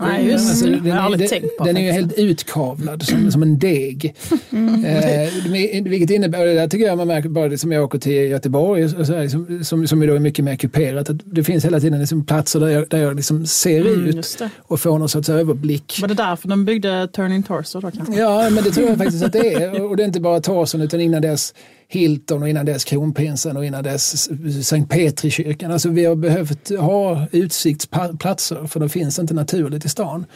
[0.00, 2.12] Nej, just Alltså, den, Jag har är- aldrig den, tänkt på den är ju helt
[2.18, 4.14] utkavlad som, som en deg.
[4.50, 8.12] Eh, vilket innebär, det där tycker jag man märker bara det som jag åker till
[8.12, 11.64] Göteborg, och så här, som, som, som då är mycket mer kuperat, att det finns
[11.64, 15.08] hela tiden liksom platser där jag, där jag liksom ser Mm, ut och får någon
[15.08, 15.98] sorts överblick.
[16.00, 18.14] Var det därför de byggde Turning Torso då kanske?
[18.20, 19.82] Ja, men det tror jag faktiskt att det är.
[19.82, 21.54] Och det är inte bara Torsen utan innan dess
[21.90, 24.28] Hilton och innan dess Kronprinsen och innan dess
[24.68, 25.72] Sankt Petrikyrkan.
[25.72, 30.26] Alltså vi har behövt ha utsiktsplatser för de finns inte naturligt i stan.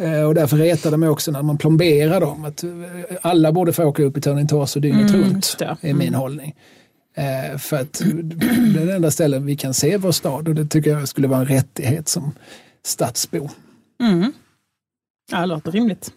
[0.00, 2.44] Eh, Och därför retar de mig också när man plomberar dem.
[2.44, 2.70] Att eh,
[3.22, 5.76] alla borde få åka upp i Turning Torso dygnet Mm, runt, det.
[5.80, 6.54] är min hållning.
[7.16, 8.46] Eh, För att det
[8.82, 11.40] är det enda stället vi kan se vår stad och det tycker jag skulle vara
[11.40, 12.32] en rättighet som
[12.84, 13.48] stadsbo.
[14.02, 14.32] Mm.
[15.30, 16.12] Ja, det låter rimligt.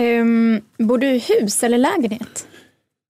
[0.00, 2.46] Um, bor du i hus eller lägenhet?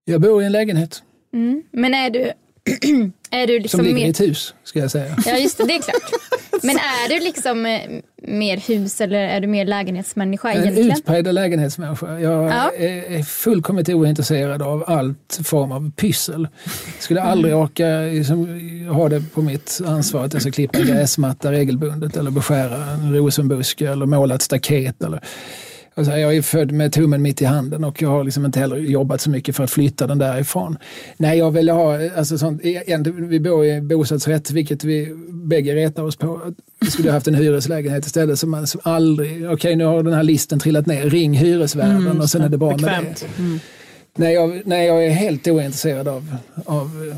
[0.04, 1.62] Jag bor i en lägenhet Mm.
[1.72, 2.20] Men är du,
[3.30, 4.06] är du som liksom ligger mer...
[4.06, 5.16] i ett hus, ska jag säga.
[5.26, 6.10] Ja just det, det är klart.
[6.62, 7.80] Men är du liksom eh,
[8.22, 10.90] mer hus eller är du mer lägenhetsmänniska En egentligen?
[10.92, 12.20] utpräglad lägenhetsmänniska.
[12.20, 12.70] Jag Ja.
[12.78, 16.48] är är fullkomligt ointresserad av allt form av pyssel.
[16.98, 18.46] Skulle aldrig orka liksom,
[18.92, 23.14] ha det på mitt ansvar att jag ska klippa en gräsmatta regelbundet eller beskära en
[23.16, 25.02] rosenbuske eller måla ett staket.
[25.02, 25.20] Eller,
[25.94, 28.76] alltså, jag är född med tummen mitt i handen och jag har liksom inte heller
[28.76, 30.78] jobbat så mycket för att flytta den därifrån.
[31.16, 36.02] Nej, jag vill ha, alltså sånt, egentligen, vi bor i bostadsrätt, vilket vi bägge retar
[36.02, 36.40] oss på.
[36.80, 40.12] Vi skulle ha haft en hyreslägenhet istället som man som aldrig, okej nu har den
[40.12, 43.26] här listen trillat ner, ring hyresvärden och sen är det bra med Bekvämt.
[43.36, 43.42] det.
[43.42, 43.60] Mm.
[44.16, 47.14] Nej jag, nej, jag är helt ointresserad av, av,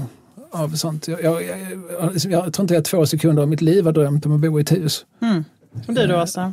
[0.50, 1.08] av sånt.
[1.08, 1.58] Jag, jag, jag,
[2.00, 4.58] jag, jag tror inte jag två sekunder av mitt liv har drömt om att bo
[4.58, 5.04] i ett hus.
[5.22, 5.44] Mm.
[5.86, 6.52] Och du då Åsa?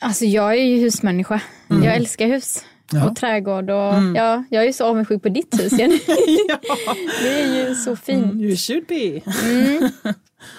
[0.00, 1.40] Alltså jag är ju husmänniska.
[1.68, 2.64] Jag älskar hus.
[2.92, 3.10] Ja.
[3.10, 6.00] Och trädgård och ja, jag är så avundsjuk på ditt hus Jenny.
[6.48, 6.58] ja.
[7.22, 8.24] Det är ju så fint.
[8.24, 9.20] Mm, You should be.
[9.44, 9.88] Mm.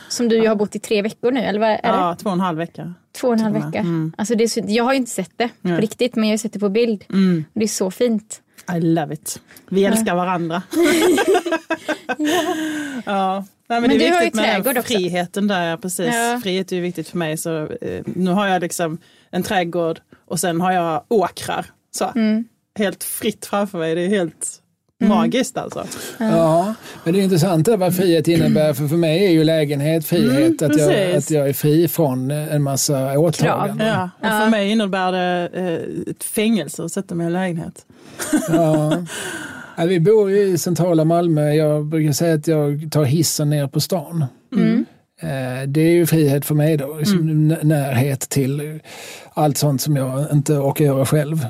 [0.10, 1.80] Som du ju har bott i tre veckor nu, eller vad är det?
[1.84, 2.94] Ja, två och en halv vecka.
[3.18, 3.80] Två och en halv vecka.
[3.80, 4.14] Mm.
[4.18, 6.38] Alltså det är så, jag har ju inte sett det på riktigt, men jag har
[6.38, 7.06] sett det på bild.
[7.10, 7.46] Mm.
[7.54, 8.42] Det är så fint.
[8.78, 9.42] I love it.
[9.70, 10.62] Vi älskar varandra.
[13.06, 13.46] ja.
[13.70, 14.94] Nej, men, Men det är viktigt med den trädgård också.
[14.94, 16.16] friheten där, precis.
[16.16, 16.40] Ja.
[16.44, 17.38] Frihet är ju viktigt för mig.
[17.38, 18.98] Så, eh, nu har jag liksom
[19.32, 21.66] en trädgård och sen har jag åkrar.
[21.92, 22.46] Så, Mm.
[22.78, 23.96] Helt fritt framför mig.
[23.96, 24.62] Det är helt
[25.04, 25.86] magiskt alltså.
[26.18, 26.74] Ja,
[27.04, 28.74] men det är intressant det vad frihet innebär.
[28.74, 30.62] För för mig är ju lägenhet frihet.
[30.62, 33.88] att, jag, att jag är fri från en massa åtaganden.
[33.88, 37.86] Ja, och för mig innebär det eh, ett fängelse att sätta mig i en lägenhet.
[38.52, 38.94] Ja.
[39.78, 41.54] Ja, vi bor ju i centrala Malmö.
[41.54, 44.26] Jag brukar säga att jag tar hissen ner på stan.
[45.22, 45.62] Mm.
[45.62, 48.80] Eh, Det är ju frihet för mig då, liksom n- närhet till
[49.34, 51.46] allt sånt som jag inte orkar göra själv.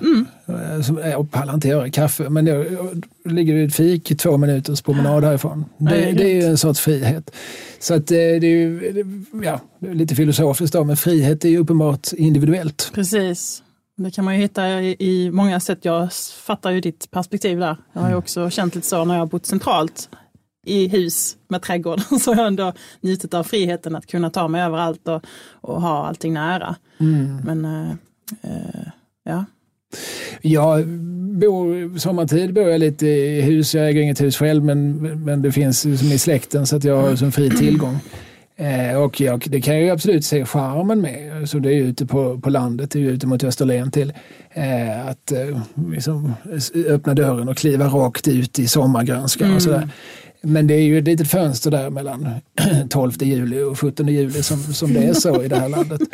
[0.47, 2.65] Eh, Som jag pallar inte göra kaffe, men jag,
[3.25, 5.65] ligger i ett fik i två minuters promenad härifrån.
[5.77, 7.31] Det, det är ju en sorts frihet.
[7.79, 8.93] Så att eh, det är ju
[9.43, 12.91] ja, lite filosofiskt då, men frihet är ju uppenbart individuellt.
[12.93, 13.63] Precis.
[13.97, 15.79] Det kan man ju hitta i, många sätt.
[15.81, 16.13] Jag
[16.45, 17.77] fattar ju ditt perspektiv där.
[17.93, 20.09] Jag har ju också känt lite så när jag har bott centralt
[20.65, 21.99] i hus med trädgård.
[22.21, 26.07] Så har jag ändå njutit av friheten att kunna ta mig överallt och, och ha
[26.07, 26.75] allting nära.
[27.45, 27.89] Men eh,
[28.41, 28.87] eh,
[29.23, 29.45] ja.
[30.41, 30.87] Jag
[31.39, 35.51] bor, sommartid bor jag lite i hus, jag äger inget hus själv men, men det
[35.51, 37.99] finns som i släkten så att jag har som fri tillgång.
[38.59, 41.87] Eh, och jag, det kan jag ju absolut se charmen med, så det är ju
[41.87, 44.13] ute på, på landet, det är ju ute mot Österlen till.
[44.51, 46.33] Eh, att eh, liksom,
[46.87, 49.89] öppna dörren och kliva rakt ut i sommargrönskan och sådär.
[50.41, 52.29] Men det är ju ett litet fönster där mellan
[52.89, 56.01] 12 juli och 17 juli som, som det är så i det här landet.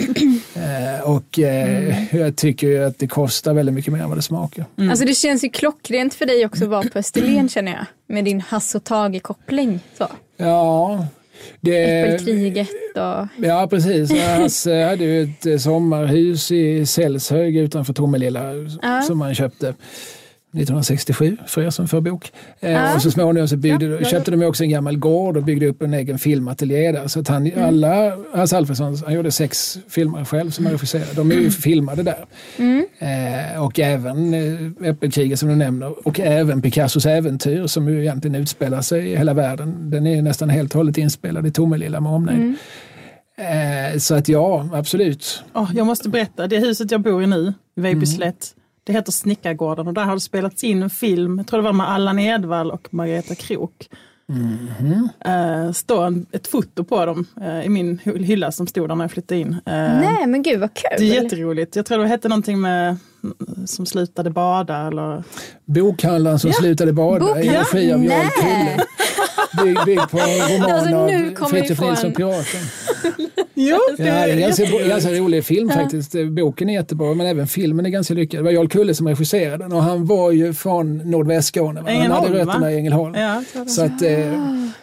[0.55, 4.21] Eh, och eh, jag tycker ju att det kostar väldigt mycket mer än vad det
[4.21, 4.65] smakar.
[4.77, 7.85] Alltså det känns ju klockrent för dig också att vara på Österlen känner jag.
[8.15, 9.79] Med din Hasse och Tage-koppling.
[9.97, 10.07] Så.
[10.37, 11.07] Ja,
[11.61, 13.45] det, Äppelkriget och...
[13.45, 14.11] ja precis.
[14.11, 18.41] Hasse hade ju ett sommarhus i Sällshög utanför Tomelilla
[18.81, 19.01] Ja.
[19.01, 19.73] som han köpte
[20.55, 22.31] 1967 för er som för bok.
[22.59, 22.95] Eh, Ja.
[22.95, 25.81] Och så småningom så byggde, Ja, köpte de också en gammal gård och byggde upp
[25.81, 27.07] en egen filmateljé där.
[27.07, 27.63] Så att han, Mm.
[27.65, 31.13] alla, Hasse Alfredson, han gjorde sex filmer själv som han regisserade.
[31.15, 32.25] De är ju filmade där.
[32.57, 32.85] Mm.
[32.99, 38.35] Eh, och även eh, Äppelkriget som du nämner och även Picassos äventyr som ju egentligen
[38.35, 39.89] utspelar sig i hela världen.
[39.91, 42.39] Den är nästan helt och hållet inspelad i Tomelilla med omnejd.
[42.39, 42.55] Mm.
[43.37, 45.43] Eh, så att ja, absolut.
[45.53, 48.47] Åh, jag måste berätta, det huset jag bor i nu, Vejbyslätt,
[48.85, 51.73] det heter Snickargården och där har det spelats in en film, jag tror det var
[51.73, 53.89] med Allan Edwall och Margareta Krook.
[55.25, 58.95] Eh, står en, ett foto på dem eh, i min hy- hylla som stod där
[58.95, 59.53] när jag flyttade in.
[59.53, 60.89] Eh, Nej men gud vad kul.
[60.97, 61.75] det är jätteroligt.
[61.75, 62.97] Jag tror det hette någonting med
[63.65, 65.23] som slutade bada eller
[65.65, 66.53] Bokhandlaren som Ja.
[66.59, 68.29] slutade bada i regi av Nej.
[68.39, 68.77] Kulle.
[69.63, 70.25] Bygg, bygg på en
[70.57, 72.61] roman Alltså, nu av Fritiof Nilsson en- Piraten.
[73.55, 76.15] Jo, Ja, det är en ganska, ganska rolig film faktiskt.
[76.31, 78.39] Boken är jättebra men även filmen är ganska lyckad.
[78.39, 81.81] Det var Jarl Kulle som regisserade den och han var ju från nordvästskåne.
[81.81, 81.91] va?
[81.91, 83.13] Han hade rötterna i Ängelholm.
[83.15, 83.69] Ja, det.
[83.69, 84.17] Så att, eh,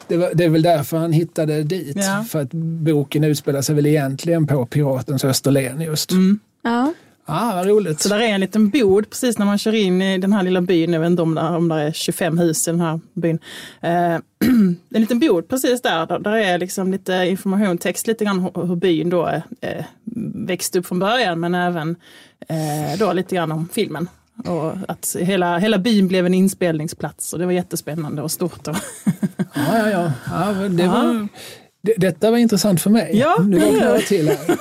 [0.09, 1.97] det, var, det är väl därför han hittade dit.
[1.97, 2.25] Ja.
[2.29, 2.51] För att
[2.85, 6.11] boken utspelar sig väl egentligen på Piratens Österlen just.
[6.63, 6.93] Ja.
[7.25, 8.01] Ah, vad roligt.
[8.01, 10.61] Så där är en liten bod precis när man kör in i den här lilla
[10.61, 10.93] byn.
[10.93, 13.39] Jag vet inte om det, om det är 25 hus i den här byn.
[13.81, 14.15] Eh,
[14.95, 16.07] en liten bod precis där.
[16.07, 19.29] Där, där är liksom lite information, text lite grann hur, hur byn då
[19.61, 19.85] eh,
[20.35, 21.41] växte upp från början.
[21.41, 21.97] Men även
[22.49, 24.09] eh, då lite grann om filmen.
[24.45, 28.69] Och att hela, hela byn blev en inspelningsplats och det var jättespännande och stort.
[28.69, 28.77] Och
[29.55, 30.13] Ja, ja, ja.
[30.31, 31.29] ja det var,
[31.83, 33.11] det, detta var intressant för mig.
[33.15, 34.39] Ja, nu är jag till här.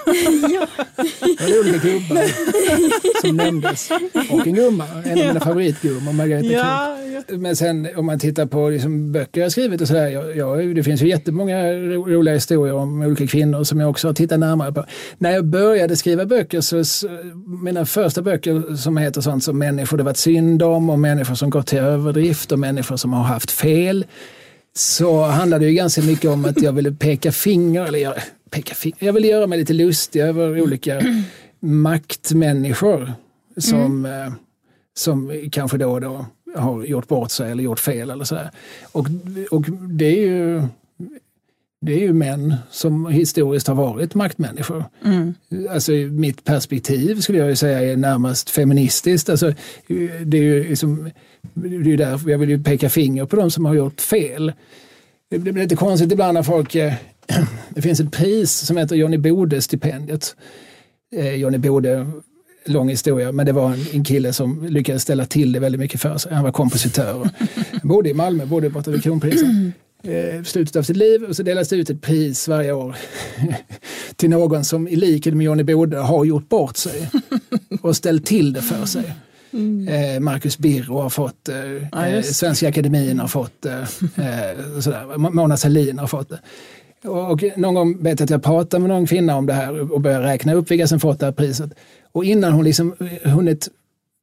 [1.38, 3.92] Det var olika gubbar som nämndes.
[4.32, 7.38] Och en gumma, en av mina favoritgummor, Margareta ja, ja.
[7.38, 10.08] Men sen om man tittar på liksom böcker jag skrivit och sådär.
[10.08, 14.08] Jag, jag, det finns ju jättemånga ro, roliga historier om olika kvinnor som jag också
[14.08, 14.86] har tittat närmare på.
[15.18, 17.08] När jag började skriva böcker så, så
[17.64, 21.50] mina första böcker som heter sånt som människor det varit synd om och människor som
[21.50, 24.06] gått till överdrift och människor som har haft fel.
[24.74, 28.14] Så handlade det ju ganska mycket om att jag ville peka finger, eller jag,
[28.50, 31.02] peka finger, jag ville göra mig lite lustig över olika
[31.60, 33.14] maktmänniskor
[33.58, 34.34] som, eh,
[34.94, 38.52] som kanske då och då har gjort bort sig eller gjort fel eller sådär.
[38.92, 39.08] Och,
[39.52, 40.64] och det är ju
[41.86, 44.86] det är ju män som historiskt har varit maktmänniskor.
[45.70, 49.30] Alltså i mitt perspektiv skulle jag ju säga är närmast feministiskt.
[49.30, 49.54] Alltså,
[50.26, 51.10] det är ju liksom,
[51.54, 54.54] det är därför jag vill ju peka finger på de som har gjort fel.
[55.30, 56.76] Det blir lite konstigt ibland när folk...
[56.76, 56.94] eh,
[57.70, 60.36] Det finns ett pris som heter Johnny Bode-stipendiet.
[61.16, 62.08] Eh, Johnny Bode,
[62.66, 66.02] lång historia, men det var en, en kille som lyckades ställa till det väldigt mycket
[66.02, 66.34] för sig.
[66.34, 67.30] Han var kompositör.
[67.84, 69.48] bodde i Malmö, bodde borta vid Kronpriset.
[70.04, 72.96] Eh, slutet av sitt liv och så delas det ut ett pris varje år
[74.16, 77.10] till någon som i likhet med Johnny Bode har gjort bort sig
[77.82, 79.14] och ställt till det för sig.
[79.88, 81.56] Eh, Marcus Birro har fått, eh,
[81.92, 82.22] Ja, eh.
[82.22, 83.66] Svenska Akademin har fått,
[84.82, 85.18] sådär.
[85.18, 86.40] Mona Sahlin har fått det.
[87.10, 90.02] Och någon gång vet jag att jag pratade med någon kvinna om det här och
[90.02, 91.72] började räkna upp vilka som fått det här priset.
[92.12, 93.70] Och innan hon liksom hunnit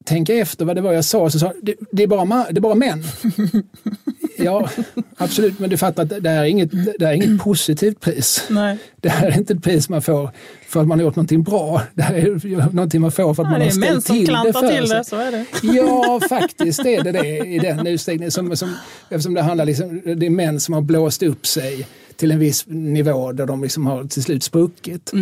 [0.04, 2.60] tänka efter vad det var jag sa så sa det, det, är, bara det är
[2.60, 3.04] bara män.
[4.38, 4.68] ja,
[5.16, 8.44] absolut, men du fattar att det här är inget, det är inget positivt pris.
[8.48, 8.78] Nej.
[9.00, 10.30] Det här är inte ett pris man får
[10.68, 11.82] för att man har gjort någonting bra.
[11.94, 14.06] Det här är någonting man får för att Ja, man det har är män ställt
[14.06, 14.98] som till det klantar för till sig.
[14.98, 15.44] det, så är det.
[15.62, 18.30] Ja, faktiskt är det det i den utsträckningen.
[18.30, 18.74] Som, som,
[19.08, 21.86] eftersom det handlar liksom, det är män som har blåst upp sig
[22.18, 25.12] till en viss nivå där de liksom har till slut spruckit.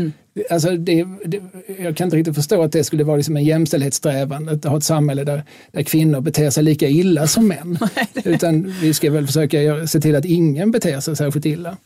[0.50, 1.40] Alltså det, det,
[1.78, 4.84] jag kan inte riktigt förstå att det skulle vara liksom en jämställdhetssträvan att ha ett
[4.84, 7.78] samhälle där, där kvinnor beter sig lika illa som män.
[8.24, 11.76] Utan vi ska väl försöka se till att ingen beter sig särskilt illa.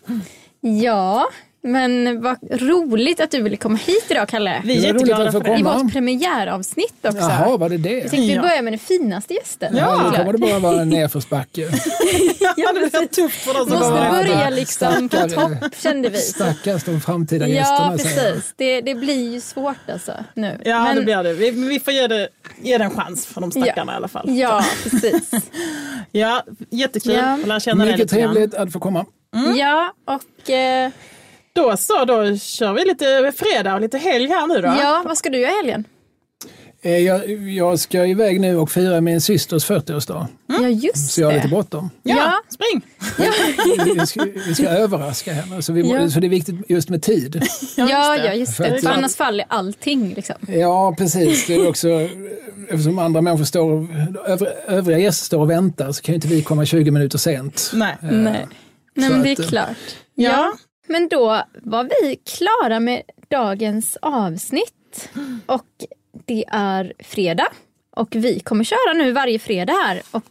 [0.82, 1.28] ja,
[1.62, 4.62] men vad roligt att du ville komma hit idag, Kalle.
[4.64, 5.58] Vi är att jätteglada för det.
[5.58, 7.18] I vårt premiäravsnitt också.
[7.18, 7.90] Jaha, var det det?
[7.90, 8.42] Jag tänkte vi Ja.
[8.42, 9.76] börjar med den finaste gästen.
[9.76, 9.80] Ja.
[10.04, 11.68] Ja, nu kommer det bara vara en nedförsbacke.
[12.56, 16.18] Ja, det blir tufft för dem som Måste Ja, börja liksom på topp kände vi.
[16.18, 17.90] Stackars de framtida Ja, gästerna.
[17.90, 18.00] jag.
[18.02, 18.54] precis.
[18.56, 20.60] Det, det blir ju svårt alltså nu.
[20.64, 21.32] Ja, Men- det blir det.
[21.32, 22.28] Vi, vi får ge det,
[22.62, 24.24] ge det en chans för de stackarna i alla fall.
[24.30, 25.30] Ja, precis.
[26.12, 27.22] Ja, jättekul Ja.
[27.32, 28.34] att lära känna dig Mycket lite grann.
[28.34, 29.04] trevligt att få komma.
[29.56, 30.90] Ja, och eh,
[31.52, 34.68] Då så, då kör vi lite fredag och lite helg här nu då.
[34.68, 35.84] ja, vad ska du göra i helgen?
[36.82, 40.26] Eh, Jag, jag ska iväg nu och fira min systers 40-årsdag.
[40.46, 41.50] Ja, just Så jag har lite det.
[41.50, 41.90] bråttom.
[42.02, 42.32] Ja, Ja.
[42.54, 42.82] spring!
[44.00, 46.10] Vi ska, vi ska överraska henne, så, vi, Ja.
[46.10, 47.42] så det är viktigt just med tid.
[47.76, 48.74] Ja, ja, just det.
[48.74, 50.14] att- För annars faller allting.
[50.14, 50.36] Liksom.
[50.48, 51.46] Ja, precis.
[51.46, 51.88] Det är också,
[52.68, 53.88] eftersom andra människor står, och-
[54.68, 57.70] övriga, gäster står och väntar så kan ju inte vi komma 20 minuter sent.
[57.74, 57.96] Nej.
[58.02, 58.46] Eh, Nej,
[58.94, 59.68] Nej men det är att, eh, klart.
[60.14, 60.52] Ja.
[60.90, 65.10] Men då var vi klara med dagens avsnitt.
[65.46, 65.66] Och
[66.26, 67.46] det är fredag.
[67.96, 70.02] Och vi kommer köra nu varje fredag här.
[70.10, 70.24] Och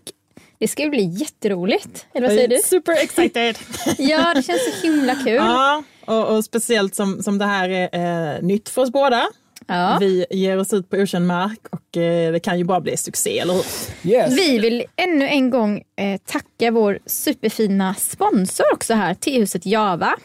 [0.57, 2.05] det ska ju bli jätteroligt.
[2.13, 2.57] Eller vad säger du?
[2.63, 3.57] Super excited!
[3.97, 5.35] Ja, det känns så himla kul.
[5.35, 9.27] ja, och, och speciellt som, som det här är eh, nytt för oss båda.
[9.67, 9.97] Ja.
[9.99, 13.39] Vi ger oss ut på okänd mark och eh, det kan ju bara bli succé,
[13.39, 13.63] eller hur?
[14.11, 14.37] Yes.
[14.37, 20.15] Vi vill ännu en gång eh, tacka vår superfina sponsor också här, Tehuset Java.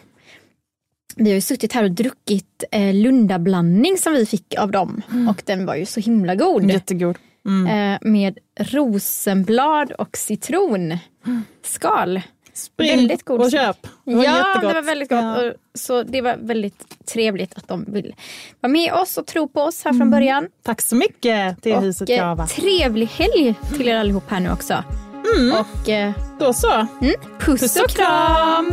[1.17, 5.43] Vi har ju suttit här och druckit eh, Lundablandning som vi fick av dem och
[5.47, 6.71] den var ju så himla god.
[6.71, 7.17] Jättegod.
[7.69, 12.21] Eh, med rosenblad och citronskal.
[12.55, 13.41] Spring Väldigt god.
[13.41, 13.77] och köp.
[14.05, 14.75] Det var ja, jättegott.
[14.75, 15.23] det var väldigt gott.
[15.23, 15.43] Ja.
[15.47, 18.15] Och, så det var väldigt trevligt att de vill
[18.61, 20.49] vara med oss och tro på oss här från början.
[20.63, 22.47] Tack så mycket till huset Och eh, Java.
[22.47, 24.85] trevlig helg till er allihop här nu också.
[25.61, 26.87] Och eh, Då så.
[27.41, 28.71] puss, och kram!